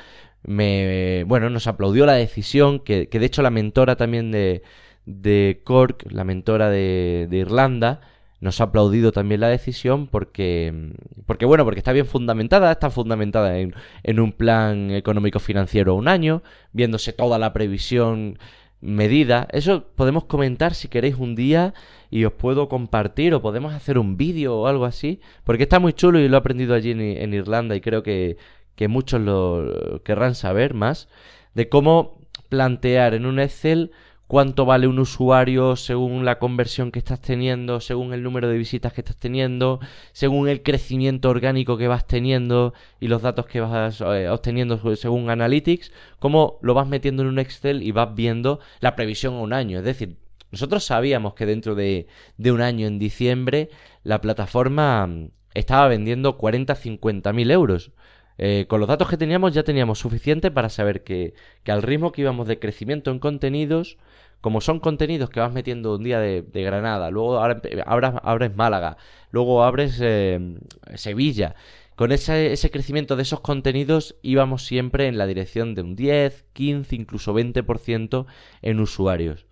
Me, 0.42 1.24
bueno, 1.26 1.48
nos 1.50 1.66
aplaudió 1.66 2.04
la 2.06 2.14
decisión, 2.14 2.80
que, 2.80 3.08
que 3.08 3.18
de 3.18 3.26
hecho 3.26 3.42
la 3.42 3.50
mentora 3.50 3.96
también 3.96 4.30
de, 4.30 4.62
de 5.06 5.60
Cork, 5.64 6.04
la 6.10 6.24
mentora 6.24 6.68
de, 6.70 7.26
de 7.30 7.36
Irlanda, 7.38 8.00
nos 8.40 8.60
ha 8.60 8.64
aplaudido 8.64 9.12
también 9.12 9.40
la 9.40 9.48
decisión 9.48 10.06
porque, 10.06 10.92
porque 11.26 11.46
bueno, 11.46 11.64
porque 11.64 11.80
está 11.80 11.92
bien 11.92 12.06
fundamentada, 12.06 12.72
está 12.72 12.90
fundamentada 12.90 13.58
en, 13.58 13.74
en 14.02 14.20
un 14.20 14.32
plan 14.32 14.90
económico 14.90 15.38
financiero 15.38 15.94
un 15.94 16.08
año, 16.08 16.42
viéndose 16.72 17.12
toda 17.12 17.38
la 17.38 17.52
previsión 17.52 18.38
medida. 18.80 19.48
Eso 19.50 19.86
podemos 19.94 20.24
comentar 20.24 20.74
si 20.74 20.88
queréis 20.88 21.16
un 21.16 21.34
día 21.34 21.72
y 22.10 22.24
os 22.26 22.32
puedo 22.32 22.68
compartir 22.68 23.34
o 23.34 23.40
podemos 23.40 23.72
hacer 23.72 23.98
un 23.98 24.16
vídeo 24.16 24.56
o 24.56 24.66
algo 24.66 24.84
así, 24.84 25.20
porque 25.42 25.62
está 25.62 25.78
muy 25.78 25.94
chulo 25.94 26.20
y 26.20 26.28
lo 26.28 26.36
he 26.36 26.38
aprendido 26.38 26.74
allí 26.74 26.90
en, 26.90 27.00
en 27.00 27.34
Irlanda 27.34 27.74
y 27.74 27.80
creo 27.80 28.02
que, 28.02 28.36
que 28.76 28.88
muchos 28.88 29.20
lo 29.20 30.02
querrán 30.04 30.34
saber 30.34 30.74
más, 30.74 31.08
de 31.54 31.68
cómo 31.68 32.18
plantear 32.48 33.14
en 33.14 33.26
un 33.26 33.40
Excel 33.40 33.90
cuánto 34.26 34.64
vale 34.64 34.86
un 34.86 34.98
usuario 34.98 35.76
según 35.76 36.24
la 36.24 36.38
conversión 36.38 36.90
que 36.90 36.98
estás 36.98 37.20
teniendo, 37.20 37.80
según 37.80 38.12
el 38.12 38.22
número 38.22 38.48
de 38.48 38.58
visitas 38.58 38.92
que 38.92 39.00
estás 39.00 39.16
teniendo, 39.16 39.80
según 40.12 40.48
el 40.48 40.62
crecimiento 40.62 41.30
orgánico 41.30 41.76
que 41.76 41.88
vas 41.88 42.06
teniendo 42.06 42.74
y 43.00 43.08
los 43.08 43.22
datos 43.22 43.46
que 43.46 43.60
vas 43.60 44.00
eh, 44.00 44.28
obteniendo 44.28 44.96
según 44.96 45.30
Analytics, 45.30 45.92
cómo 46.18 46.58
lo 46.62 46.74
vas 46.74 46.86
metiendo 46.86 47.22
en 47.22 47.28
un 47.28 47.38
Excel 47.38 47.82
y 47.82 47.92
vas 47.92 48.14
viendo 48.14 48.60
la 48.80 48.96
previsión 48.96 49.34
a 49.34 49.40
un 49.40 49.52
año. 49.52 49.78
Es 49.78 49.84
decir, 49.84 50.16
nosotros 50.54 50.84
sabíamos 50.84 51.34
que 51.34 51.46
dentro 51.46 51.74
de, 51.74 52.06
un 52.38 52.60
año, 52.60 52.86
en 52.86 53.00
diciembre, 53.00 53.70
la 54.04 54.20
plataforma 54.20 55.04
mm, 55.04 55.30
estaba 55.52 55.88
vendiendo 55.88 56.38
40-50 56.38 57.32
mil 57.32 57.50
euros. 57.50 57.90
Eh, 58.36 58.66
con 58.68 58.80
los 58.80 58.88
datos 58.88 59.08
que 59.08 59.16
teníamos 59.16 59.54
ya 59.54 59.62
teníamos 59.62 60.00
suficiente 60.00 60.50
para 60.50 60.68
saber 60.68 61.04
que, 61.04 61.34
que, 61.62 61.70
al 61.70 61.82
ritmo 61.82 62.10
que 62.10 62.22
íbamos 62.22 62.48
de 62.48 62.58
crecimiento 62.58 63.12
en 63.12 63.20
contenidos 63.20 63.96
como 64.44 64.60
son 64.60 64.78
contenidos 64.78 65.30
que 65.30 65.40
vas 65.40 65.54
metiendo 65.54 65.94
un 65.94 66.04
día 66.04 66.20
de, 66.20 66.42
Granada, 66.52 67.10
luego 67.10 67.38
abres, 67.40 68.54
Málaga, 68.54 68.98
luego 69.30 69.64
abres 69.64 69.98
eh, 70.02 70.58
Sevilla, 70.96 71.54
con 71.96 72.12
ese, 72.12 72.52
ese, 72.52 72.70
crecimiento 72.70 73.16
de 73.16 73.22
esos 73.22 73.40
contenidos 73.40 74.16
íbamos 74.20 74.66
siempre 74.66 75.08
en 75.08 75.16
la 75.16 75.26
dirección 75.26 75.74
de 75.74 75.80
un 75.80 75.96
10, 75.96 76.44
15, 76.52 76.94
incluso 76.94 77.32
20% 77.32 78.26
en 78.60 78.80
usuarios. 78.80 79.46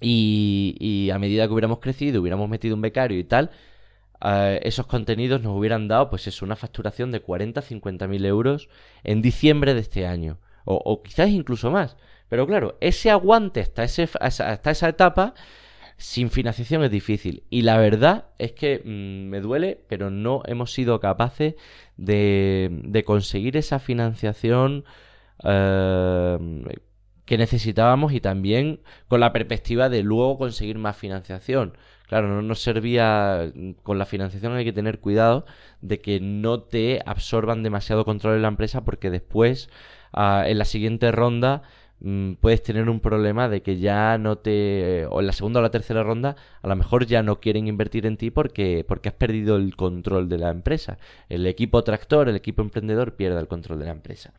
Y, 0.00 0.76
y, 0.78 1.10
a 1.10 1.18
medida 1.18 1.48
que 1.48 1.54
hubiéramos 1.54 1.80
crecido, 1.80 2.20
hubiéramos 2.20 2.48
metido 2.48 2.76
un 2.76 2.82
becario 2.82 3.18
y 3.18 3.24
tal, 3.24 3.50
esos 4.20 4.86
contenidos 4.86 5.42
nos 5.42 5.56
hubieran 5.56 5.88
dado, 5.88 6.10
pues 6.10 6.26
es 6.26 6.42
una 6.42 6.56
facturación 6.56 7.12
de 7.12 7.20
40, 7.20 7.62
50 7.62 8.08
mil 8.08 8.24
euros 8.24 8.68
en 9.04 9.22
diciembre 9.22 9.74
de 9.74 9.80
este 9.80 10.06
año. 10.06 10.38
O, 10.64 11.02
quizás 11.02 11.30
incluso 11.30 11.70
más. 11.70 11.96
Pero 12.28 12.46
claro, 12.46 12.76
ese 12.80 13.10
aguante 13.10 13.60
hasta, 13.60 13.84
ese, 13.84 14.08
hasta 14.20 14.70
esa 14.70 14.88
etapa 14.88 15.34
sin 15.96 16.30
financiación 16.30 16.84
es 16.84 16.90
difícil. 16.90 17.42
Y 17.50 17.62
la 17.62 17.76
verdad 17.78 18.26
es 18.38 18.52
que 18.52 18.82
mm, 18.84 19.28
me 19.30 19.40
duele, 19.40 19.84
pero 19.88 20.10
no 20.10 20.42
hemos 20.46 20.72
sido 20.72 21.00
capaces 21.00 21.54
de, 21.96 22.68
de 22.84 23.04
conseguir 23.04 23.56
esa 23.56 23.78
financiación 23.78 24.84
eh, 25.44 26.38
que 27.24 27.36
necesitábamos 27.36 28.12
y 28.12 28.20
también 28.20 28.80
con 29.06 29.20
la 29.20 29.32
perspectiva 29.32 29.88
de 29.88 30.02
luego 30.02 30.38
conseguir 30.38 30.78
más 30.78 30.96
financiación. 30.96 31.76
Claro, 32.08 32.28
no 32.28 32.42
nos 32.42 32.60
servía 32.60 33.52
con 33.82 33.98
la 33.98 34.06
financiación 34.06 34.54
hay 34.54 34.64
que 34.64 34.72
tener 34.72 34.98
cuidado 34.98 35.44
de 35.82 36.00
que 36.00 36.20
no 36.20 36.62
te 36.62 37.00
absorban 37.06 37.62
demasiado 37.62 38.04
control 38.04 38.36
en 38.36 38.42
la 38.42 38.48
empresa 38.48 38.84
porque 38.84 39.10
después 39.10 39.68
ah, 40.12 40.44
en 40.46 40.58
la 40.58 40.64
siguiente 40.64 41.12
ronda 41.12 41.62
Mm, 42.00 42.34
puedes 42.34 42.62
tener 42.62 42.88
un 42.88 43.00
problema 43.00 43.48
de 43.48 43.60
que 43.60 43.78
ya 43.78 44.18
no 44.18 44.38
te 44.38 45.06
o 45.06 45.18
en 45.18 45.26
la 45.26 45.32
segunda 45.32 45.58
o 45.58 45.62
la 45.64 45.72
tercera 45.72 46.04
ronda 46.04 46.36
a 46.62 46.68
lo 46.68 46.76
mejor 46.76 47.06
ya 47.06 47.24
no 47.24 47.40
quieren 47.40 47.66
invertir 47.66 48.06
en 48.06 48.16
ti 48.16 48.30
porque 48.30 48.84
porque 48.86 49.08
has 49.08 49.16
perdido 49.16 49.56
el 49.56 49.74
control 49.74 50.28
de 50.28 50.38
la 50.38 50.50
empresa. 50.50 50.98
El 51.28 51.46
equipo 51.46 51.82
tractor 51.82 52.28
el 52.28 52.36
equipo 52.36 52.62
emprendedor 52.62 53.14
pierde 53.16 53.40
el 53.40 53.48
control 53.48 53.80
de 53.80 53.86
la 53.86 53.92
empresa. 53.92 54.32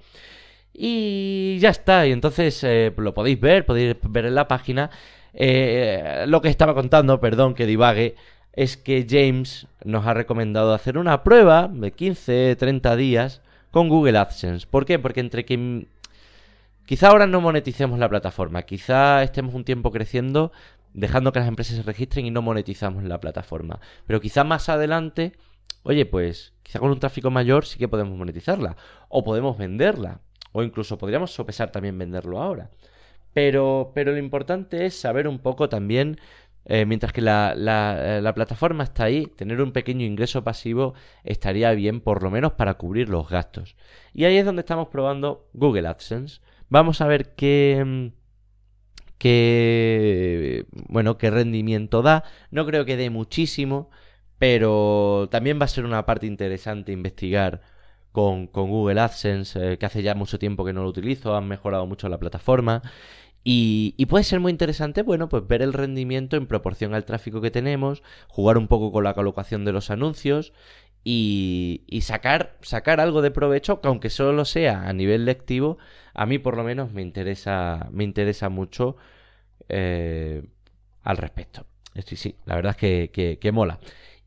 Y 0.73 1.57
ya 1.59 1.69
está 1.69 2.07
y 2.07 2.11
entonces 2.11 2.63
eh, 2.63 2.93
lo 2.97 3.13
podéis 3.13 3.39
ver 3.39 3.65
podéis 3.65 3.97
ver 4.07 4.25
en 4.25 4.35
la 4.35 4.47
página 4.47 4.89
eh, 5.33 6.25
lo 6.27 6.41
que 6.41 6.49
estaba 6.49 6.73
contando 6.73 7.19
perdón 7.19 7.53
que 7.53 7.65
divague 7.65 8.15
es 8.53 8.77
que 8.77 9.05
James 9.09 9.67
nos 9.83 10.05
ha 10.05 10.13
recomendado 10.13 10.73
hacer 10.73 10.97
una 10.97 11.23
prueba 11.23 11.69
de 11.71 11.91
15 11.91 12.55
30 12.55 12.95
días 12.95 13.41
con 13.71 13.89
Google 13.89 14.17
AdSense 14.17 14.67
¿por 14.67 14.85
qué? 14.85 14.99
porque 14.99 15.19
entre 15.19 15.45
que 15.45 15.87
Quizá 16.89 17.09
ahora 17.09 17.27
no 17.27 17.39
moneticemos 17.39 17.99
la 17.99 18.09
plataforma, 18.09 18.63
quizá 18.63 19.21
estemos 19.21 19.53
un 19.53 19.63
tiempo 19.63 19.91
creciendo 19.91 20.51
dejando 20.93 21.31
que 21.31 21.37
las 21.39 21.47
empresas 21.47 21.75
se 21.75 21.83
registren 21.83 22.25
y 22.25 22.31
no 22.31 22.41
monetizamos 22.41 23.03
la 23.03 23.19
plataforma. 23.19 23.79
Pero 24.07 24.19
quizá 24.19 24.43
más 24.43 24.69
adelante, 24.69 25.33
oye, 25.83 26.05
pues 26.05 26.53
quizá 26.63 26.79
con 26.79 26.91
un 26.91 26.99
tráfico 26.99 27.29
mayor 27.29 27.65
sí 27.65 27.77
que 27.77 27.87
podemos 27.87 28.17
monetizarla. 28.17 28.75
O 29.07 29.23
podemos 29.23 29.57
venderla. 29.57 30.21
O 30.51 30.63
incluso 30.63 30.97
podríamos 30.97 31.31
sopesar 31.31 31.71
también 31.71 31.97
venderlo 31.97 32.41
ahora. 32.41 32.71
Pero, 33.39 33.93
pero 33.95 34.11
lo 34.11 34.17
importante 34.17 34.85
es 34.85 34.99
saber 34.99 35.25
un 35.25 35.39
poco 35.39 35.69
también, 35.69 36.19
eh, 36.65 36.85
mientras 36.85 37.13
que 37.13 37.21
la, 37.21 37.53
la, 37.55 38.19
la, 38.19 38.33
plataforma 38.33 38.83
está 38.83 39.05
ahí, 39.05 39.27
tener 39.27 39.61
un 39.61 39.71
pequeño 39.71 40.05
ingreso 40.05 40.43
pasivo 40.43 40.93
estaría 41.23 41.71
bien, 41.71 42.01
por 42.01 42.21
lo 42.21 42.31
menos 42.31 42.51
para 42.53 42.73
cubrir 42.73 43.07
los 43.07 43.29
gastos. 43.29 43.77
Y 44.13 44.25
ahí 44.25 44.35
es 44.35 44.43
donde 44.45 44.59
estamos 44.59 44.89
probando 44.89 45.47
Google 45.53 45.87
AdSense. 45.87 46.41
Vamos 46.67 46.99
a 46.99 47.07
ver 47.07 47.33
qué, 47.35 47.81
mm, 47.85 48.07
qué, 49.17 50.65
bueno, 50.89 51.17
qué 51.17 51.31
rendimiento 51.31 52.01
da. 52.01 52.25
No 52.51 52.65
creo 52.65 52.83
que 52.83 52.97
dé 52.97 53.09
muchísimo, 53.09 53.89
pero 54.37 55.29
también 55.31 55.61
va 55.61 55.63
a 55.65 55.69
ser 55.69 55.85
una 55.85 56.05
parte 56.05 56.27
interesante 56.27 56.91
investigar 56.91 57.61
con, 58.11 58.47
Google 58.47 58.99
AdSense, 58.99 59.73
eh, 59.73 59.77
que 59.77 59.85
hace 59.85 60.03
ya 60.03 60.15
mucho 60.15 60.39
tiempo 60.39 60.65
que 60.65 60.73
no 60.73 60.83
lo 60.83 60.89
utilizo, 60.89 61.35
han 61.35 61.47
mejorado 61.47 61.85
mucho 61.87 62.09
la 62.09 62.17
plataforma. 62.19 62.81
Y, 63.43 64.05
puede 64.07 64.23
ser 64.23 64.39
muy 64.39 64.51
interesante, 64.51 65.01
bueno, 65.01 65.29
pues 65.29 65.47
ver 65.47 65.61
el 65.61 65.73
rendimiento 65.73 66.37
en 66.37 66.47
proporción 66.47 66.93
al 66.93 67.05
tráfico 67.05 67.41
que 67.41 67.51
tenemos, 67.51 68.03
jugar 68.27 68.57
un 68.57 68.67
poco 68.67 68.91
con 68.91 69.03
la 69.03 69.13
colocación 69.13 69.65
de 69.65 69.71
los 69.71 69.89
anuncios 69.89 70.53
y, 71.03 71.83
y 71.87 72.01
sacar, 72.01 72.57
sacar 72.61 72.99
algo 72.99 73.21
de 73.21 73.31
provecho, 73.31 73.81
que 73.81 73.87
aunque 73.87 74.09
solo 74.09 74.45
sea 74.45 74.87
a 74.87 74.93
nivel 74.93 75.25
lectivo, 75.25 75.77
a 76.13 76.25
mí 76.25 76.37
por 76.37 76.57
lo 76.57 76.63
menos 76.63 76.91
me 76.91 77.01
interesa, 77.01 77.87
me 77.91 78.03
interesa 78.03 78.49
mucho 78.49 78.97
eh, 79.69 80.43
al 81.03 81.17
respecto. 81.17 81.65
Sí, 82.05 82.15
sí, 82.15 82.35
la 82.45 82.55
verdad 82.55 82.75
es 82.79 83.09
que, 83.11 83.37
que 83.39 83.51
mola. 83.51 83.79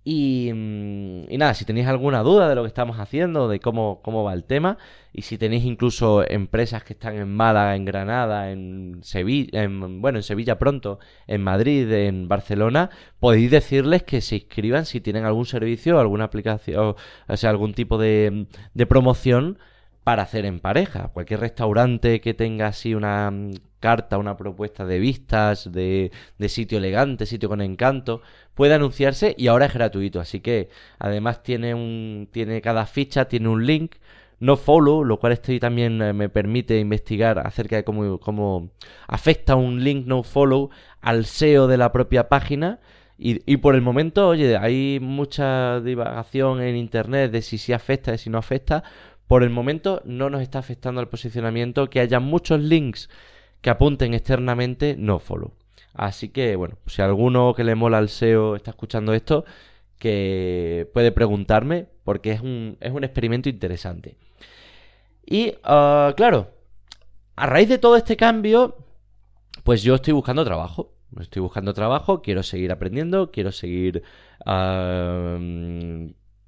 Y, 0.04 0.50
nada, 0.52 1.54
si 1.54 1.64
tenéis 1.64 1.86
alguna 1.86 2.22
duda 2.22 2.48
de 2.48 2.56
lo 2.56 2.62
que 2.62 2.68
estamos 2.68 2.98
haciendo, 2.98 3.48
de 3.48 3.60
cómo, 3.60 4.00
cómo 4.02 4.24
va 4.24 4.32
el 4.32 4.42
tema, 4.42 4.76
y 5.12 5.22
si 5.22 5.38
tenéis 5.38 5.64
incluso 5.64 6.28
empresas 6.28 6.82
que 6.82 6.94
están 6.94 7.16
en 7.16 7.32
Málaga, 7.32 7.76
en 7.76 7.84
Granada, 7.84 8.50
en 8.50 8.98
Sevilla, 9.02 9.62
en, 9.62 10.00
bueno, 10.00 10.18
en 10.18 10.24
Sevilla 10.24 10.58
pronto, 10.58 10.98
en 11.28 11.42
Madrid, 11.44 11.90
en 11.92 12.26
Barcelona, 12.26 12.90
podéis 13.20 13.52
decirles 13.52 14.02
que 14.02 14.20
se 14.20 14.36
inscriban 14.36 14.86
si 14.86 15.00
tienen 15.00 15.24
algún 15.24 15.46
servicio, 15.46 16.00
alguna 16.00 16.24
aplicación, 16.24 16.96
o 17.28 17.36
sea, 17.36 17.50
algún 17.50 17.72
tipo 17.72 17.96
de, 17.96 18.46
de 18.74 18.86
promoción 18.86 19.58
para 20.04 20.22
hacer 20.22 20.44
en 20.44 20.60
pareja. 20.60 21.08
Cualquier 21.12 21.40
restaurante 21.40 22.20
que 22.20 22.34
tenga 22.34 22.68
así 22.68 22.94
una 22.94 23.30
mm, 23.30 23.52
carta, 23.80 24.18
una 24.18 24.36
propuesta 24.36 24.84
de 24.84 24.98
vistas, 24.98 25.70
de, 25.72 26.12
de, 26.38 26.48
sitio 26.48 26.78
elegante, 26.78 27.26
sitio 27.26 27.48
con 27.48 27.60
encanto, 27.60 28.22
puede 28.54 28.74
anunciarse 28.74 29.34
y 29.38 29.48
ahora 29.48 29.66
es 29.66 29.74
gratuito. 29.74 30.20
Así 30.20 30.40
que 30.40 30.68
además 30.98 31.42
tiene 31.42 31.74
un, 31.74 32.28
tiene 32.32 32.60
cada 32.62 32.86
ficha, 32.86 33.26
tiene 33.26 33.48
un 33.48 33.66
link, 33.66 33.96
no 34.42 34.56
follow, 34.56 35.04
lo 35.04 35.18
cual 35.20 35.38
también 35.60 36.02
eh, 36.02 36.12
me 36.12 36.28
permite 36.28 36.78
investigar 36.80 37.38
acerca 37.38 37.76
de 37.76 37.84
cómo, 37.84 38.18
cómo 38.18 38.70
afecta 39.06 39.54
un 39.54 39.84
link 39.84 40.06
no 40.06 40.24
follow 40.24 40.70
al 41.00 41.26
SEO 41.26 41.68
de 41.68 41.76
la 41.76 41.92
propia 41.92 42.28
página. 42.28 42.80
Y, 43.18 43.40
y, 43.46 43.58
por 43.58 43.76
el 43.76 43.82
momento, 43.82 44.26
oye, 44.26 44.56
hay 44.56 44.98
mucha 45.00 45.80
divagación 45.80 46.60
en 46.60 46.74
internet 46.76 47.30
de 47.30 47.40
si 47.42 47.56
sí 47.56 47.72
afecta, 47.72 48.10
de 48.10 48.18
si 48.18 48.30
no 48.30 48.38
afecta. 48.38 48.82
Por 49.26 49.42
el 49.42 49.50
momento 49.50 50.02
no 50.04 50.30
nos 50.30 50.42
está 50.42 50.58
afectando 50.58 51.00
al 51.00 51.08
posicionamiento 51.08 51.88
que 51.88 52.00
haya 52.00 52.20
muchos 52.20 52.60
links 52.60 53.08
que 53.60 53.70
apunten 53.70 54.14
externamente 54.14 54.96
no 54.98 55.18
follow. 55.18 55.52
Así 55.94 56.30
que, 56.30 56.56
bueno, 56.56 56.78
si 56.86 57.02
alguno 57.02 57.54
que 57.54 57.64
le 57.64 57.74
mola 57.74 57.98
al 57.98 58.08
SEO 58.08 58.56
está 58.56 58.70
escuchando 58.70 59.14
esto, 59.14 59.44
que 59.98 60.90
puede 60.92 61.12
preguntarme, 61.12 61.86
porque 62.04 62.32
es 62.32 62.40
un, 62.40 62.76
es 62.80 62.92
un 62.92 63.04
experimento 63.04 63.48
interesante. 63.48 64.16
Y, 65.24 65.54
ah, 65.62 66.12
claro, 66.16 66.50
a 67.36 67.46
raíz 67.46 67.68
de 67.68 67.78
todo 67.78 67.96
este 67.96 68.16
cambio, 68.16 68.76
pues 69.64 69.82
yo 69.82 69.94
estoy 69.94 70.12
buscando 70.12 70.44
trabajo. 70.44 70.92
Estoy 71.20 71.42
buscando 71.42 71.74
trabajo, 71.74 72.22
quiero 72.22 72.42
seguir 72.42 72.72
aprendiendo, 72.72 73.30
quiero 73.30 73.52
seguir 73.52 74.02
ah, 74.46 75.38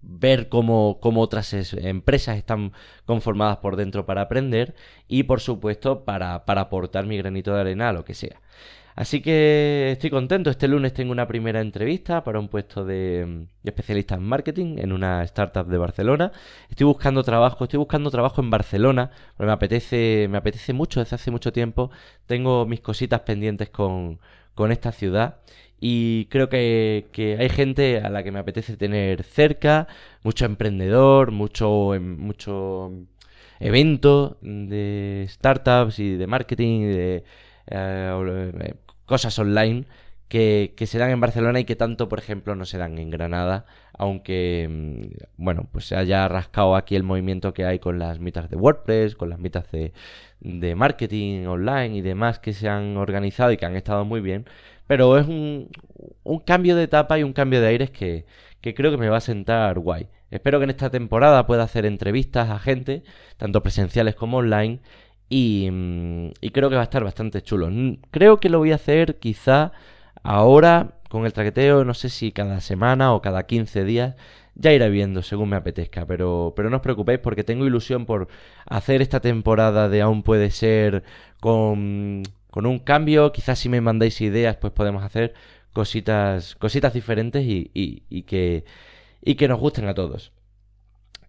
ver 0.07 0.49
cómo, 0.49 0.99
otras 1.03 1.53
empresas 1.75 2.37
están 2.37 2.73
conformadas 3.05 3.59
por 3.59 3.77
dentro 3.77 4.07
para 4.07 4.23
aprender 4.23 4.75
y 5.09 5.25
por 5.25 5.41
supuesto 5.41 6.05
para, 6.05 6.45
para 6.45 6.63
aportar 6.63 7.07
mi 7.07 7.17
granito 7.17 7.55
de 7.55 7.61
arena 7.61 7.89
a 7.89 7.93
lo 7.93 8.05
que 8.05 8.15
sea. 8.15 8.41
Así 8.97 9.21
que 9.21 9.91
estoy 9.93 10.11
contento. 10.11 10.51
Este 10.51 10.69
lunes 10.69 10.95
tengo 10.95 11.11
una 11.11 11.27
primera 11.27 11.61
entrevista 11.61 12.23
para 12.23 12.39
un 12.39 12.49
puesto 12.49 12.85
de, 12.85 13.47
especialista 13.65 14.15
en 14.15 14.23
marketing 14.23 14.77
en 14.79 14.93
una 14.93 15.23
startup 15.25 15.67
de 15.67 15.79
Barcelona. 15.79 16.31
Estoy 16.71 16.87
buscando 16.87 17.25
trabajo, 17.25 17.65
estoy 17.65 17.79
buscando 17.79 18.11
trabajo 18.11 18.41
en 18.41 18.51
Barcelona, 18.51 19.11
porque 19.37 19.47
me 19.47 19.53
apetece, 19.53 20.29
me 20.31 20.39
apetece 20.39 20.73
mucho 20.73 21.01
desde 21.01 21.17
hace 21.17 21.31
mucho 21.33 21.53
tiempo. 21.53 21.91
Tengo 22.27 22.67
mis 22.67 22.81
cositas 22.81 23.21
pendientes 23.23 23.69
con, 23.71 24.21
con 24.55 24.73
esta 24.73 24.93
ciudad. 24.93 25.39
Y 25.81 26.27
creo 26.27 26.49
que, 26.49 27.37
hay 27.39 27.49
gente 27.49 27.99
a 28.01 28.11
la 28.11 28.23
que 28.23 28.33
me 28.33 28.39
apetece 28.39 28.77
tener 28.77 29.23
cerca, 29.25 29.89
mucho 30.23 30.47
emprendedor, 30.47 31.31
mucho, 31.31 31.95
em, 31.95 32.17
mucho 32.19 32.91
evento 33.61 34.39
de 34.43 35.27
startups 35.29 35.99
y 35.99 36.17
de 36.17 36.27
marketing 36.27 36.81
y 36.81 36.87
de 36.87 37.25
eh, 37.67 38.53
eh, 38.61 38.75
cosas 39.07 39.39
online 39.39 39.87
que, 40.29 40.75
que, 40.77 40.87
se 40.87 40.99
dan 40.99 41.11
en 41.11 41.21
Barcelona 41.21 41.61
y 41.61 41.65
que 41.65 41.77
tanto, 41.77 42.09
por 42.09 42.19
ejemplo, 42.19 42.55
no 42.55 42.65
se 42.65 42.79
dan 42.79 42.99
en 42.99 43.11
Granada, 43.11 43.67
aunque, 43.97 44.69
mm, 44.71 45.43
bueno, 45.43 45.69
pues 45.73 45.87
se 45.87 45.97
haya 45.97 46.27
rascado 46.29 46.77
aquí 46.77 46.97
el 46.97 47.03
movimiento 47.03 47.55
que 47.55 47.65
hay 47.65 47.79
con 47.79 47.99
las 47.99 48.19
mitas 48.21 48.51
de 48.51 48.57
WordPress, 48.57 49.15
con 49.17 49.31
las 49.31 49.39
mitas 49.39 49.71
de, 49.71 49.93
marketing 50.77 51.47
online 51.47 51.97
y 51.97 52.01
demás 52.03 52.39
que 52.39 52.53
se 52.53 52.69
han 52.69 52.97
organizado 52.97 53.53
y 53.53 53.57
que 53.57 53.67
han 53.67 53.77
estado 53.77 54.05
muy 54.05 54.21
bien. 54.21 54.47
Pero 54.87 55.19
es 55.19 55.27
un, 55.27 55.71
un 56.25 56.39
cambio 56.41 56.77
de 56.77 56.85
etapa 56.85 57.19
y 57.19 57.23
un 57.23 57.33
cambio 57.33 57.61
de 57.61 57.69
aires 57.69 57.91
que, 57.91 58.27
que 58.61 58.75
creo 58.75 58.91
que 58.91 58.99
me 58.99 59.09
va 59.09 59.19
a 59.19 59.21
sentar 59.21 59.79
guay. 59.79 60.09
Espero 60.31 60.59
que 60.59 60.65
en 60.65 60.71
esta 60.71 60.91
temporada 60.91 61.47
pueda 61.47 61.63
hacer 61.65 61.87
entrevistas 61.87 62.51
a 62.51 62.59
gente, 62.59 63.03
tanto 63.37 63.63
presenciales 63.63 64.15
como 64.15 64.39
online, 64.39 64.81
y, 65.29 65.69
mm, 65.71 66.33
y, 66.41 66.51
creo 66.51 66.71
que 66.71 66.77
va 66.77 66.83
a 66.83 66.85
estar 66.85 67.05
bastante 67.05 67.43
chulo. 67.43 67.69
Creo 68.11 68.41
que 68.41 68.49
lo 68.49 68.59
voy 68.59 68.73
a 68.73 68.77
hacer 68.77 69.19
quizá 69.19 69.73
ahora 70.25 70.99
con 71.09 71.27
el 71.27 71.33
traqueteo, 71.33 71.85
no 71.85 71.95
sé 71.95 72.09
si 72.09 72.33
cada 72.33 72.61
semana 72.61 73.15
o 73.15 73.23
cada 73.23 73.47
15 73.47 73.85
días. 73.85 74.17
Ya 74.57 74.73
iré 74.73 74.89
viendo 74.91 75.23
según 75.23 75.51
me 75.51 75.57
apetezca, 75.57 76.07
pero, 76.07 76.55
pero 76.57 76.71
no 76.71 76.77
os 76.77 76.83
preocupéis 76.83 77.19
porque 77.21 77.45
tengo 77.45 77.67
ilusión 77.67 78.07
por 78.07 78.29
hacer 78.67 79.03
esta 79.03 79.21
temporada 79.21 79.89
de 79.89 80.01
aún 80.03 80.23
puede 80.23 80.51
ser 80.51 81.03
con 81.41 82.23
con 82.55 82.67
un 82.67 82.79
cambio, 82.79 83.33
quizás 83.33 83.59
si 83.59 83.69
me 83.69 83.81
mandáis 83.81 84.21
ideas, 84.21 84.57
pues 84.59 84.73
podemos 84.73 85.03
hacer 85.03 85.35
cositas, 85.73 86.55
cositas 86.55 86.95
diferentes 86.95 87.43
y, 87.45 87.73
y, 87.75 88.23
que, 88.23 88.65
y 89.23 89.35
que 89.35 89.49
nos 89.49 89.59
gusten 89.59 89.89
a 89.89 89.95
todos. 89.95 90.31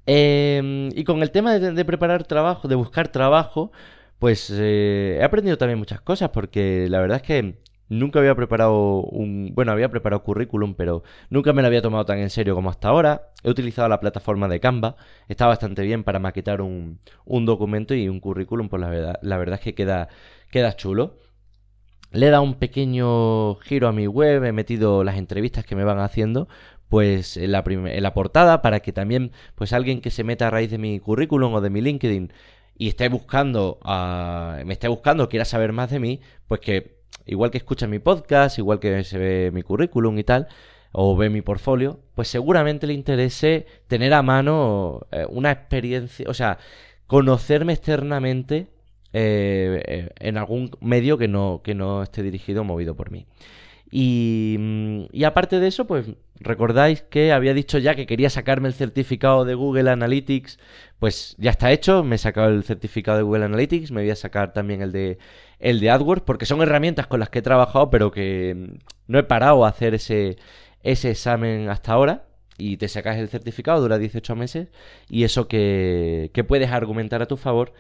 Em, 0.06 0.90
y 0.96 1.04
con 1.04 1.24
el 1.24 1.32
tema 1.32 1.58
de, 1.58 1.84
preparar 1.84 2.26
trabajo, 2.26 2.68
de 2.68 2.76
buscar 2.76 3.08
trabajo, 3.08 3.72
pues 4.20 4.54
eh, 4.56 5.18
he 5.20 5.24
aprendido 5.24 5.58
también 5.58 5.80
muchas 5.80 6.00
cosas, 6.00 6.30
porque 6.30 6.86
la 6.92 7.00
verdad 7.00 7.18
es 7.18 7.24
que 7.24 7.56
nunca 7.90 8.20
había 8.20 8.36
preparado 8.36 9.02
un... 9.02 9.52
Bueno, 9.54 9.72
había 9.72 9.90
preparado 9.90 10.24
currículum, 10.24 10.76
pero 10.76 11.04
nunca 11.30 11.54
me 11.54 11.62
lo 11.62 11.68
había 11.68 11.82
tomado 11.82 12.06
tan 12.06 12.20
en 12.20 12.30
serio 12.30 12.56
como 12.56 12.70
hasta 12.70 12.90
ahora. 12.90 13.30
He 13.44 13.50
utilizado 13.50 13.88
la 13.90 14.00
plataforma 14.00 14.48
de 14.48 14.60
Canva, 14.60 14.96
está 15.28 15.48
bastante 15.48 15.84
bien 15.84 16.04
para 16.04 16.20
maquetar 16.20 16.62
un, 16.62 17.00
un 17.26 17.46
documento 17.46 17.94
y 17.94 18.10
un 18.10 18.20
currículum, 18.20 18.70
pues 18.70 18.82
la 18.82 18.90
verdad, 18.90 19.20
la 19.22 19.38
verdad 19.38 19.56
es 19.60 19.62
que 19.62 19.76
queda 19.76 20.10
queda 20.52 20.76
chulo. 20.76 21.20
Le 22.12 22.28
he 22.28 22.30
dado 22.30 22.44
un 22.44 22.56
pequeño 22.56 23.56
giro 23.56 23.88
a 23.90 23.92
mi 23.92 24.08
web, 24.08 24.44
he 24.46 24.54
metido 24.54 25.04
las 25.04 25.18
entrevistas 25.18 25.66
que 25.66 25.76
me 25.76 25.84
van 25.84 26.00
haciendo, 26.00 26.48
pues 26.88 27.36
en 27.36 27.52
la, 27.52 27.64
en 27.68 28.04
la 28.04 28.14
portada 28.14 28.62
para 28.62 28.80
que 28.80 28.94
también, 28.94 29.32
pues 29.56 29.74
alguien 29.74 30.00
que 30.00 30.12
se 30.12 30.24
meta 30.24 30.48
a 30.48 30.52
raíz 30.52 30.72
de 30.72 30.78
mi 30.78 31.00
currículum 31.00 31.54
o 31.54 31.62
de 31.62 31.70
mi 31.70 31.82
LinkedIn 31.82 32.32
y 32.78 32.88
esté 32.88 33.10
buscando, 33.10 33.80
me 34.66 34.74
esté 34.74 34.88
buscando, 34.88 35.28
quiera 35.30 35.46
saber 35.46 35.74
más 35.74 35.90
de 35.90 36.00
mí, 36.00 36.22
pues 36.48 36.62
que 36.62 36.95
igual 37.26 37.52
que 37.52 37.58
escucha 37.58 37.88
mi 37.88 38.00
podcast, 38.00 38.58
igual 38.58 38.80
que 38.80 39.04
se 39.04 39.18
ve 39.18 39.52
mi 39.52 39.64
currículum 39.64 40.18
y 40.20 40.24
tal, 40.24 40.48
o 40.92 41.16
ve 41.16 41.30
mi 41.30 41.42
portfolio, 41.42 42.00
pues 42.16 42.28
seguramente 42.30 42.88
le 42.88 42.94
interese 42.94 43.66
tener 43.88 44.14
a 44.14 44.22
mano 44.22 45.08
eh, 45.12 45.26
una 45.30 45.52
experiencia, 45.52 46.26
o 46.30 46.34
sea, 46.34 46.58
conocerme 47.08 47.74
externamente 47.74 48.68
eh, 49.14 49.82
eh, 49.88 50.10
en 50.20 50.38
algún 50.38 50.72
medio 50.82 51.18
que 51.18 51.28
no, 51.28 51.62
que 51.64 51.76
no 51.76 52.04
esté 52.04 52.24
dirigido 52.24 52.62
o 52.62 52.64
movido 52.66 52.96
por 52.96 53.12
mí. 53.12 53.26
Y, 53.92 54.58
mm, 54.60 55.06
y, 55.12 55.24
aparte 55.24 55.60
de 55.60 55.68
eso, 55.68 55.86
pues 55.86 56.08
recordáis 56.40 57.02
que 57.04 57.32
había 57.32 57.54
dicho 57.54 57.78
ya 57.78 57.96
que 57.96 58.06
quería 58.08 58.30
sacarme 58.30 58.68
el 58.68 58.74
certificado 58.74 59.46
de 59.46 59.54
Google 59.56 59.90
Analytics, 59.90 60.60
pues 61.00 61.36
ya 61.38 61.52
está 61.52 61.72
hecho, 61.72 62.04
me 62.04 62.16
he 62.16 62.20
sacado 62.20 62.50
el 62.50 62.64
certificado 62.64 63.18
de 63.18 63.24
Google 63.24 63.46
Analytics, 63.46 63.92
me 63.92 64.02
voy 64.02 64.12
a 64.12 64.16
sacar 64.16 64.54
también 64.54 64.82
el 64.82 64.92
de 64.92 65.18
el 65.60 65.80
de 65.80 65.90
AdWords, 65.90 66.24
porque 66.24 66.46
son 66.46 66.62
herramientas 66.62 67.08
con 67.08 67.20
las 67.20 67.30
que 67.30 67.40
he 67.40 67.42
trabajado, 67.42 67.90
pero 67.90 68.12
que 68.12 68.56
mm, 68.56 68.78
no 69.08 69.20
he 69.20 69.24
parado 69.24 69.66
a 69.66 69.70
hacer 69.70 69.94
ese, 69.96 70.38
ese 70.84 71.12
examen 71.12 71.70
hasta 71.70 71.94
ahora. 71.94 72.28
Y 72.58 72.78
te 72.78 72.88
sacas 72.88 73.18
el 73.18 73.28
certificado, 73.30 73.82
dura 73.82 73.98
18 73.98 74.36
meses, 74.36 74.70
y 75.10 75.26
eso 75.26 75.48
que, 75.50 76.32
que 76.34 76.44
puedes 76.46 76.72
argumentar 76.72 77.22
a 77.22 77.26
tu 77.28 77.36
favor 77.36 77.74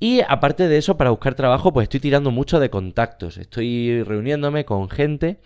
y 0.00 0.20
aparte 0.20 0.68
de 0.68 0.78
eso, 0.78 0.96
para 0.96 1.10
buscar 1.10 1.34
trabajo, 1.34 1.72
pues 1.72 1.84
estoy 1.84 2.00
tirando 2.00 2.30
mucho 2.30 2.60
de 2.60 2.70
contactos. 2.70 3.36
Estoy 3.36 4.02
reuniéndome 4.02 4.64
con 4.64 4.88
gente, 4.88 5.40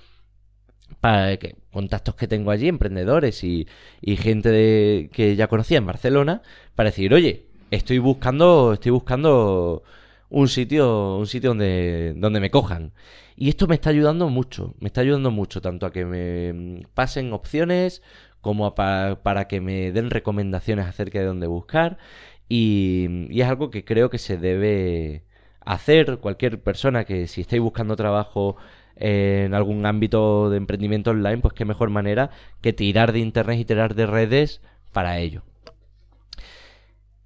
para 1.01 1.37
que, 1.39 1.57
contactos 1.73 2.15
que 2.17 2.29
tengo 2.29 2.51
allí, 2.51 2.69
emprendedores 2.69 3.45
y, 3.45 3.67
y 4.01 4.17
gente 4.17 4.51
de, 4.51 5.11
que 5.13 5.37
ya 5.37 5.49
conocía 5.49 5.79
en 5.79 5.87
Barcelona, 5.87 6.43
para 6.75 6.91
decir, 6.91 7.15
oye, 7.15 7.47
estoy 7.71 7.99
buscando, 7.99 8.75
estoy 8.75 8.93
buscando 8.93 9.83
un 10.29 10.49
sitio, 10.49 11.17
un 11.17 11.27
sitio 11.27 11.51
donde, 11.51 12.15
donde 12.17 12.41
me 12.41 12.51
cojan. 12.51 12.93
Y 13.37 13.49
esto 13.49 13.67
me 13.67 13.75
está 13.75 13.91
ayudando 13.91 14.29
mucho, 14.29 14.75
me 14.81 14.89
está 14.89 15.01
ayudando 15.01 15.31
mucho, 15.31 15.61
tanto 15.61 15.87
a 15.87 15.93
que 15.93 16.05
me 16.05 16.87
pasen 16.95 17.33
opciones 17.33 18.03
como 18.41 18.75
para 18.75 19.47
que 19.49 19.61
me 19.61 19.93
den 19.93 20.11
recomendaciones 20.11 20.87
acerca 20.87 21.21
de 21.21 21.27
dónde 21.27 21.47
buscar. 21.47 21.99
Y, 22.49 23.29
es 23.41 23.49
algo 23.49 23.71
que 23.71 23.85
creo 23.85 24.11
que 24.11 24.19
se 24.19 24.37
debe 24.37 25.25
hacer 25.61 26.19
cualquier 26.19 26.61
persona 26.61 27.05
que 27.05 27.27
si 27.27 27.43
estáis 27.43 27.63
buscando 27.63 27.97
trabajo 27.97 28.57
en 28.97 29.55
algún 29.55 29.87
ámbito 29.87 30.51
de 30.51 30.59
emprendimiento 30.59 31.11
online, 31.11 31.39
pues 31.39 31.55
qué 31.55 31.65
mejor 31.65 31.91
manera 31.91 32.31
que 32.61 32.73
tirar 32.73 33.13
de 33.13 33.21
internet 33.21 33.59
y 33.61 33.65
tirar 33.65 33.95
de 33.95 34.07
redes 34.07 34.61
para 34.93 35.19
ello. 35.19 35.43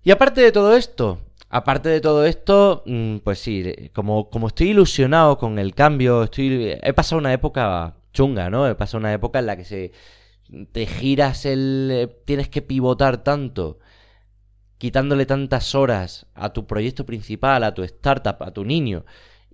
Y 0.04 0.12
aparte 0.12 0.40
de 0.40 0.52
todo 0.52 0.76
esto, 0.76 1.18
aparte 1.50 1.88
de 1.88 2.00
todo 2.00 2.24
esto, 2.24 2.82
mm, 2.86 3.18
pues 3.18 3.40
sí, 3.40 3.90
como, 3.92 4.30
como 4.30 4.48
estoy 4.48 4.70
ilusionado 4.70 5.38
con 5.38 5.58
el 5.58 5.74
cambio, 5.74 6.24
estoy, 6.24 6.76
he 6.80 6.92
pasado 6.92 7.18
una 7.18 7.32
época 7.32 7.96
chunga, 8.12 8.48
¿no? 8.50 8.68
He 8.68 8.74
pasado 8.74 9.00
una 9.00 9.12
época 9.12 9.40
en 9.40 9.46
la 9.46 9.56
que 9.56 9.64
se 9.64 9.92
te 10.72 10.86
giras 10.86 11.44
el, 11.44 12.10
tienes 12.24 12.48
que 12.48 12.62
pivotar 12.62 13.24
tanto, 13.24 13.78
quitándole 14.78 15.26
tantas 15.26 15.74
horas 15.74 16.26
a 16.34 16.52
tu 16.52 16.66
proyecto 16.66 17.06
principal, 17.06 17.64
a 17.64 17.74
tu 17.74 17.82
startup, 17.84 18.42
a 18.42 18.52
tu 18.52 18.64
niño, 18.64 19.04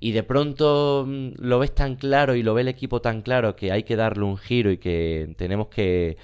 y 0.01 0.13
de 0.13 0.23
pronto 0.25 1.05
mm, 1.07 1.35
lo 1.39 1.59
ves 1.61 1.75
tan 1.75 1.97
claro 1.97 2.35
y 2.35 2.43
lo 2.43 2.55
ve 2.55 2.63
el 2.63 2.69
equipo 2.69 3.01
tan 3.01 3.23
claro 3.23 3.57
que 3.57 3.73
hay 3.73 3.85
que 3.85 3.97
darle 3.97 4.25
un 4.25 4.37
giro 4.37 4.71
y 4.73 4.79
que 4.79 5.35
tenemos 5.39 5.69
que 5.69 6.17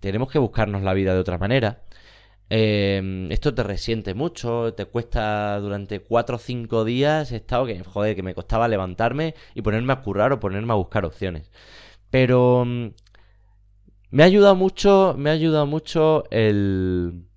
tenemos 0.00 0.30
que 0.30 0.38
buscarnos 0.38 0.82
la 0.82 0.94
vida 0.94 1.14
de 1.14 1.20
otra 1.20 1.38
manera. 1.38 1.82
Em, 2.50 3.30
esto 3.30 3.54
te 3.54 3.62
resiente 3.62 4.14
mucho, 4.14 4.74
te 4.74 4.86
cuesta 4.86 5.58
durante 5.60 6.00
4 6.00 6.36
o 6.36 6.38
5 6.38 6.84
días, 6.84 7.32
estado 7.32 7.66
que, 7.66 7.82
joder, 7.84 8.16
que 8.16 8.22
me 8.22 8.34
costaba 8.34 8.68
levantarme 8.68 9.34
y 9.54 9.62
ponerme 9.62 9.92
a 9.92 10.00
currar 10.02 10.32
o 10.32 10.40
ponerme 10.40 10.72
a 10.72 10.76
buscar 10.76 11.04
opciones. 11.04 11.50
Pero 12.10 12.64
mm, 12.66 12.88
me 14.10 14.22
ha 14.22 14.26
ayudado 14.26 14.54
mucho, 14.56 15.14
me 15.18 15.30
ha 15.30 15.34
ayudado 15.34 15.66
mucho 15.66 16.24
el, 16.30 17.27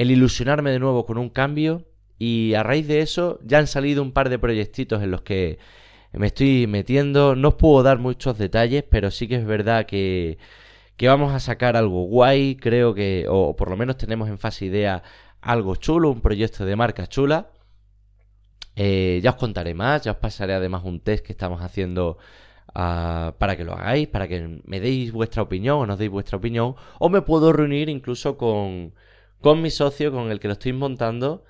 el 0.00 0.10
ilusionarme 0.10 0.70
de 0.70 0.78
nuevo 0.78 1.04
con 1.04 1.18
un 1.18 1.28
cambio 1.28 1.84
y 2.18 2.54
a 2.54 2.62
raíz 2.62 2.88
de 2.88 3.02
eso 3.02 3.38
ya 3.44 3.58
han 3.58 3.66
salido 3.66 4.02
un 4.02 4.12
par 4.12 4.30
de 4.30 4.38
proyectitos 4.38 5.02
en 5.02 5.10
los 5.10 5.20
que 5.20 5.58
me 6.14 6.28
estoy 6.28 6.66
metiendo. 6.66 7.36
No 7.36 7.48
os 7.48 7.54
puedo 7.56 7.82
dar 7.82 7.98
muchos 7.98 8.38
detalles, 8.38 8.82
pero 8.82 9.10
sí 9.10 9.28
que 9.28 9.34
es 9.34 9.44
verdad 9.44 9.84
que, 9.84 10.38
que 10.96 11.06
vamos 11.06 11.34
a 11.34 11.40
sacar 11.40 11.76
algo 11.76 12.04
guay. 12.04 12.56
Creo 12.56 12.94
que, 12.94 13.26
o 13.28 13.54
por 13.56 13.68
lo 13.68 13.76
menos 13.76 13.98
tenemos 13.98 14.30
en 14.30 14.38
fase 14.38 14.64
idea 14.64 15.02
algo 15.42 15.76
chulo, 15.76 16.10
un 16.10 16.22
proyecto 16.22 16.64
de 16.64 16.76
marca 16.76 17.06
chula. 17.06 17.50
Eh, 18.76 19.20
ya 19.22 19.30
os 19.32 19.36
contaré 19.36 19.74
más, 19.74 20.04
ya 20.04 20.12
os 20.12 20.18
pasaré 20.18 20.54
además 20.54 20.82
un 20.84 21.00
test 21.00 21.26
que 21.26 21.32
estamos 21.32 21.60
haciendo 21.60 22.16
ah, 22.74 23.34
para 23.38 23.54
que 23.54 23.64
lo 23.64 23.74
hagáis, 23.74 24.08
para 24.08 24.28
que 24.28 24.62
me 24.64 24.80
deis 24.80 25.12
vuestra 25.12 25.42
opinión 25.42 25.80
o 25.80 25.86
nos 25.86 25.98
deis 25.98 26.10
vuestra 26.10 26.38
opinión. 26.38 26.74
O 26.98 27.10
me 27.10 27.20
puedo 27.20 27.52
reunir 27.52 27.90
incluso 27.90 28.38
con, 28.38 28.94
con 29.40 29.62
mi 29.62 29.70
socio, 29.70 30.12
con 30.12 30.30
el 30.30 30.40
que 30.40 30.48
lo 30.48 30.52
estoy 30.52 30.72
montando 30.72 31.44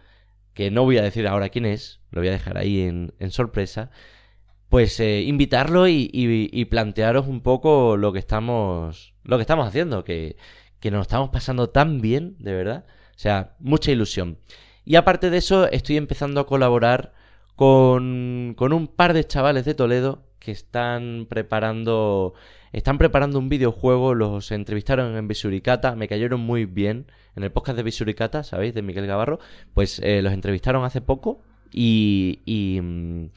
que 0.55 0.71
no 0.71 0.85
voy 0.85 0.99
a 0.99 1.03
decir 1.03 1.27
ahora 1.27 1.49
quién 1.49 1.65
es, 1.65 2.01
lo 2.11 2.21
voy 2.21 2.29
a 2.29 2.33
dejar 2.33 2.59
ahí 2.59 2.81
en, 2.83 3.13
sorpresa, 3.31 3.91
pues 4.69 4.99
eh, 5.01 5.23
invitarlo 5.23 5.89
y, 5.89 6.67
plantearos 6.71 7.27
un 7.27 7.41
poco 7.41 7.97
lo 7.97 8.13
que 8.13 8.19
estamos, 8.19 9.15
lo 9.25 9.37
que 9.39 9.43
estamos 9.43 9.67
haciendo, 9.67 10.05
que, 10.05 10.37
que 10.81 10.91
nos 10.91 11.03
estamos 11.03 11.31
pasando 11.31 11.71
tan 11.71 12.01
bien, 12.01 12.37
de 12.39 12.55
verdad. 12.55 12.85
O 13.17 13.19
sea, 13.19 13.57
mucha 13.59 13.91
ilusión. 13.91 14.39
Y 14.85 14.97
aparte 14.97 15.31
de 15.31 15.39
eso, 15.39 15.69
estoy 15.71 15.97
empezando 15.97 16.41
a 16.41 16.47
colaborar 16.47 17.13
con, 17.57 18.55
con 18.57 18.73
un 18.73 18.89
par 18.89 19.13
de 19.13 19.25
chavales 19.25 19.65
de 19.65 19.75
Toledo 19.75 20.25
que 20.39 20.53
están 20.53 21.27
preparando 21.29 22.35
están 22.73 22.99
preparando 22.99 23.39
un 23.39 23.49
videojuego, 23.49 24.15
los 24.15 24.53
entrevistaron 24.53 25.17
en 25.17 25.29
Visuricata, 25.29 25.97
me 25.97 26.09
cayeron 26.09 26.41
muy 26.41 26.67
bien 26.67 27.07
en 27.37 27.45
el 27.45 27.53
podcast 27.53 27.77
de 27.77 27.83
Visuricata, 27.83 28.43
¿sabéis? 28.43 28.75
De 28.75 28.83
Miguel 28.83 29.07
Gavarro, 29.07 29.39
pues 29.75 30.01
eh, 30.03 30.23
los 30.23 30.33
entrevistaron 30.33 30.85
hace 30.85 31.01
poco 31.01 31.41
y, 31.73 32.41
y, 32.45 32.81
mm, 32.81 33.31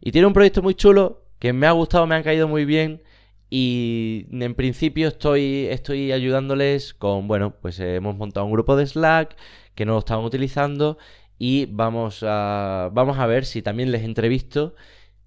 y 0.00 0.12
tiene 0.12 0.26
un 0.26 0.32
proyecto 0.32 0.62
muy 0.62 0.74
chulo 0.74 1.22
que 1.38 1.52
me 1.52 1.66
ha 1.66 1.72
gustado, 1.72 2.06
me 2.06 2.14
han 2.14 2.22
caído 2.22 2.48
muy 2.48 2.64
bien 2.64 3.02
y 3.50 4.26
en 4.32 4.54
principio 4.54 5.08
estoy, 5.08 5.66
estoy 5.70 6.12
ayudándoles 6.12 6.94
con, 6.94 7.28
bueno, 7.28 7.54
pues 7.60 7.78
hemos 7.78 8.16
montado 8.16 8.46
un 8.46 8.52
grupo 8.52 8.76
de 8.76 8.86
Slack 8.86 9.36
que 9.74 9.84
no 9.84 9.92
lo 9.92 9.98
estaban 10.00 10.24
utilizando 10.24 10.98
y 11.38 11.66
vamos 11.66 12.24
a, 12.26 12.90
vamos 12.92 13.18
a 13.18 13.26
ver 13.26 13.44
si 13.44 13.62
también 13.62 13.92
les 13.92 14.02
entrevisto 14.02 14.74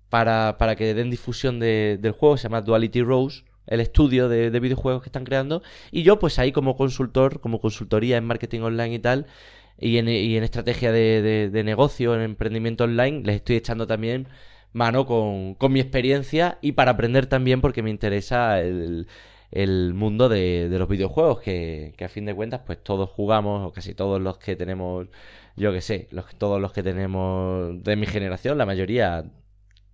para, 0.09 0.57
para 0.57 0.75
que 0.75 0.93
den 0.93 1.09
difusión 1.09 1.59
de, 1.59 1.97
del 2.01 2.11
juego, 2.13 2.37
se 2.37 2.43
llama 2.43 2.61
Duality 2.61 3.01
Rose, 3.01 3.43
el 3.67 3.79
estudio 3.79 4.29
de, 4.29 4.59
videojuegos 4.59 5.03
que 5.03 5.09
están 5.09 5.25
creando, 5.25 5.61
y 5.91 6.03
yo 6.03 6.19
pues 6.19 6.39
ahí 6.39 6.51
como 6.51 6.75
consultor, 6.75 7.39
como 7.39 7.59
consultoría 7.61 8.17
en 8.17 8.25
marketing 8.25 8.61
online 8.61 8.95
y 8.95 8.99
tal, 8.99 9.27
y 9.79 9.97
en, 9.97 10.09
y 10.09 10.37
en 10.37 10.43
estrategia 10.43 10.91
de, 10.91 11.61
negocio, 11.63 12.15
en 12.15 12.21
emprendimiento 12.21 12.85
online, 12.85 13.21
les 13.23 13.37
estoy 13.37 13.57
echando 13.57 13.87
también 13.87 14.27
mano 14.73 15.05
con, 15.05 15.55
con 15.55 15.71
mi 15.71 15.79
experiencia 15.79 16.57
y 16.61 16.73
para 16.73 16.91
aprender 16.91 17.27
también 17.27 17.61
porque 17.61 17.81
me 17.83 17.89
interesa 17.89 18.59
el, 18.61 19.07
el 19.51 19.93
mundo 19.93 20.29
de, 20.29 20.67
los 20.69 20.89
videojuegos, 20.89 21.39
que, 21.41 21.93
a 22.03 22.09
fin 22.09 22.25
de 22.25 22.35
cuentas, 22.35 22.61
pues 22.65 22.83
todos 22.83 23.09
jugamos, 23.09 23.65
o 23.67 23.71
casi 23.71 23.93
todos 23.93 24.21
los 24.21 24.37
que 24.37 24.55
tenemos, 24.55 25.07
yo 25.55 25.71
que 25.73 25.81
sé, 25.81 26.09
todos 26.37 26.61
los 26.61 26.73
que 26.73 26.83
tenemos 26.83 27.83
de 27.83 27.95
mi 27.95 28.05
generación, 28.05 28.57
la 28.57 28.65
mayoría 28.65 29.25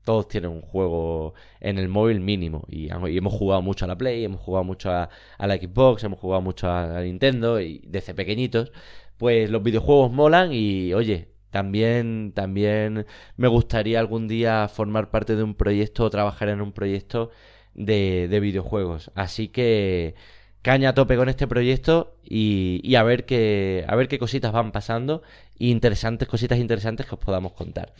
todos 0.04 0.28
tienen 0.28 0.52
un 0.52 0.62
juego 0.62 1.34
en 1.60 1.78
el 1.78 1.90
móvil 1.90 2.20
mínimo. 2.20 2.66
Y, 2.70 2.90
hemos 2.92 3.34
jugado 3.34 3.62
mucho 3.62 3.86
a 3.86 3.88
la 3.88 3.98
Play, 3.98 4.24
hemos 4.26 4.42
jugado 4.42 4.64
mucho 4.64 4.92
a, 4.92 5.10
la 5.40 5.56
Xbox, 5.56 6.04
hemos 6.04 6.20
jugado 6.20 6.42
mucho 6.42 6.70
a, 6.70 7.02
Nintendo 7.02 7.60
y 7.62 7.82
desde 7.88 8.14
pequeñitos. 8.14 8.72
Pues 9.18 9.50
los 9.50 9.64
videojuegos 9.64 10.12
molan 10.12 10.52
y 10.54 10.94
oye, 10.94 11.30
también, 11.50 12.34
también 12.34 13.06
me 13.38 13.48
gustaría 13.48 14.00
algún 14.00 14.28
día 14.28 14.68
formar 14.68 15.12
parte 15.12 15.36
de 15.36 15.44
un 15.44 15.56
proyecto 15.56 16.06
o 16.06 16.10
trabajar 16.10 16.50
en 16.50 16.62
un 16.62 16.74
proyecto 16.74 17.32
de, 17.74 18.28
de 18.30 18.40
videojuegos. 18.40 19.12
Así 19.16 19.50
que 19.50 20.16
caña 20.64 20.90
a 20.90 20.94
tope 20.94 21.16
con 21.18 21.30
este 21.30 21.48
proyecto 21.48 22.18
y, 22.24 22.82
y, 22.84 22.96
a 22.96 23.04
ver 23.04 23.26
qué 23.26 23.86
a 23.88 23.96
ver 23.96 24.08
qué 24.08 24.18
cositas 24.18 24.52
van 24.52 24.72
pasando 24.72 25.22
interesantes 25.60 26.28
cositas 26.28 26.58
interesantes 26.58 27.06
que 27.06 27.16
os 27.16 27.22
podamos 27.22 27.54
contar 27.54 27.94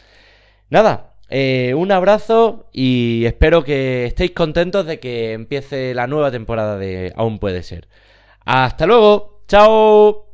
nada 0.70 1.13
eh, 1.30 1.74
un 1.76 1.92
abrazo 1.92 2.68
y 2.72 3.26
espero 3.26 3.64
que 3.64 4.06
estéis 4.06 4.32
contentos 4.32 4.86
de 4.86 5.00
que 5.00 5.34
empiece 5.34 5.94
la 5.94 6.08
nueva 6.08 6.32
temporada 6.32 6.78
de 6.78 7.14
Aún 7.16 7.40
puede 7.40 7.64
ser. 7.64 7.88
Hasta 8.46 8.86
luego. 8.86 9.42
Chao. 9.48 10.33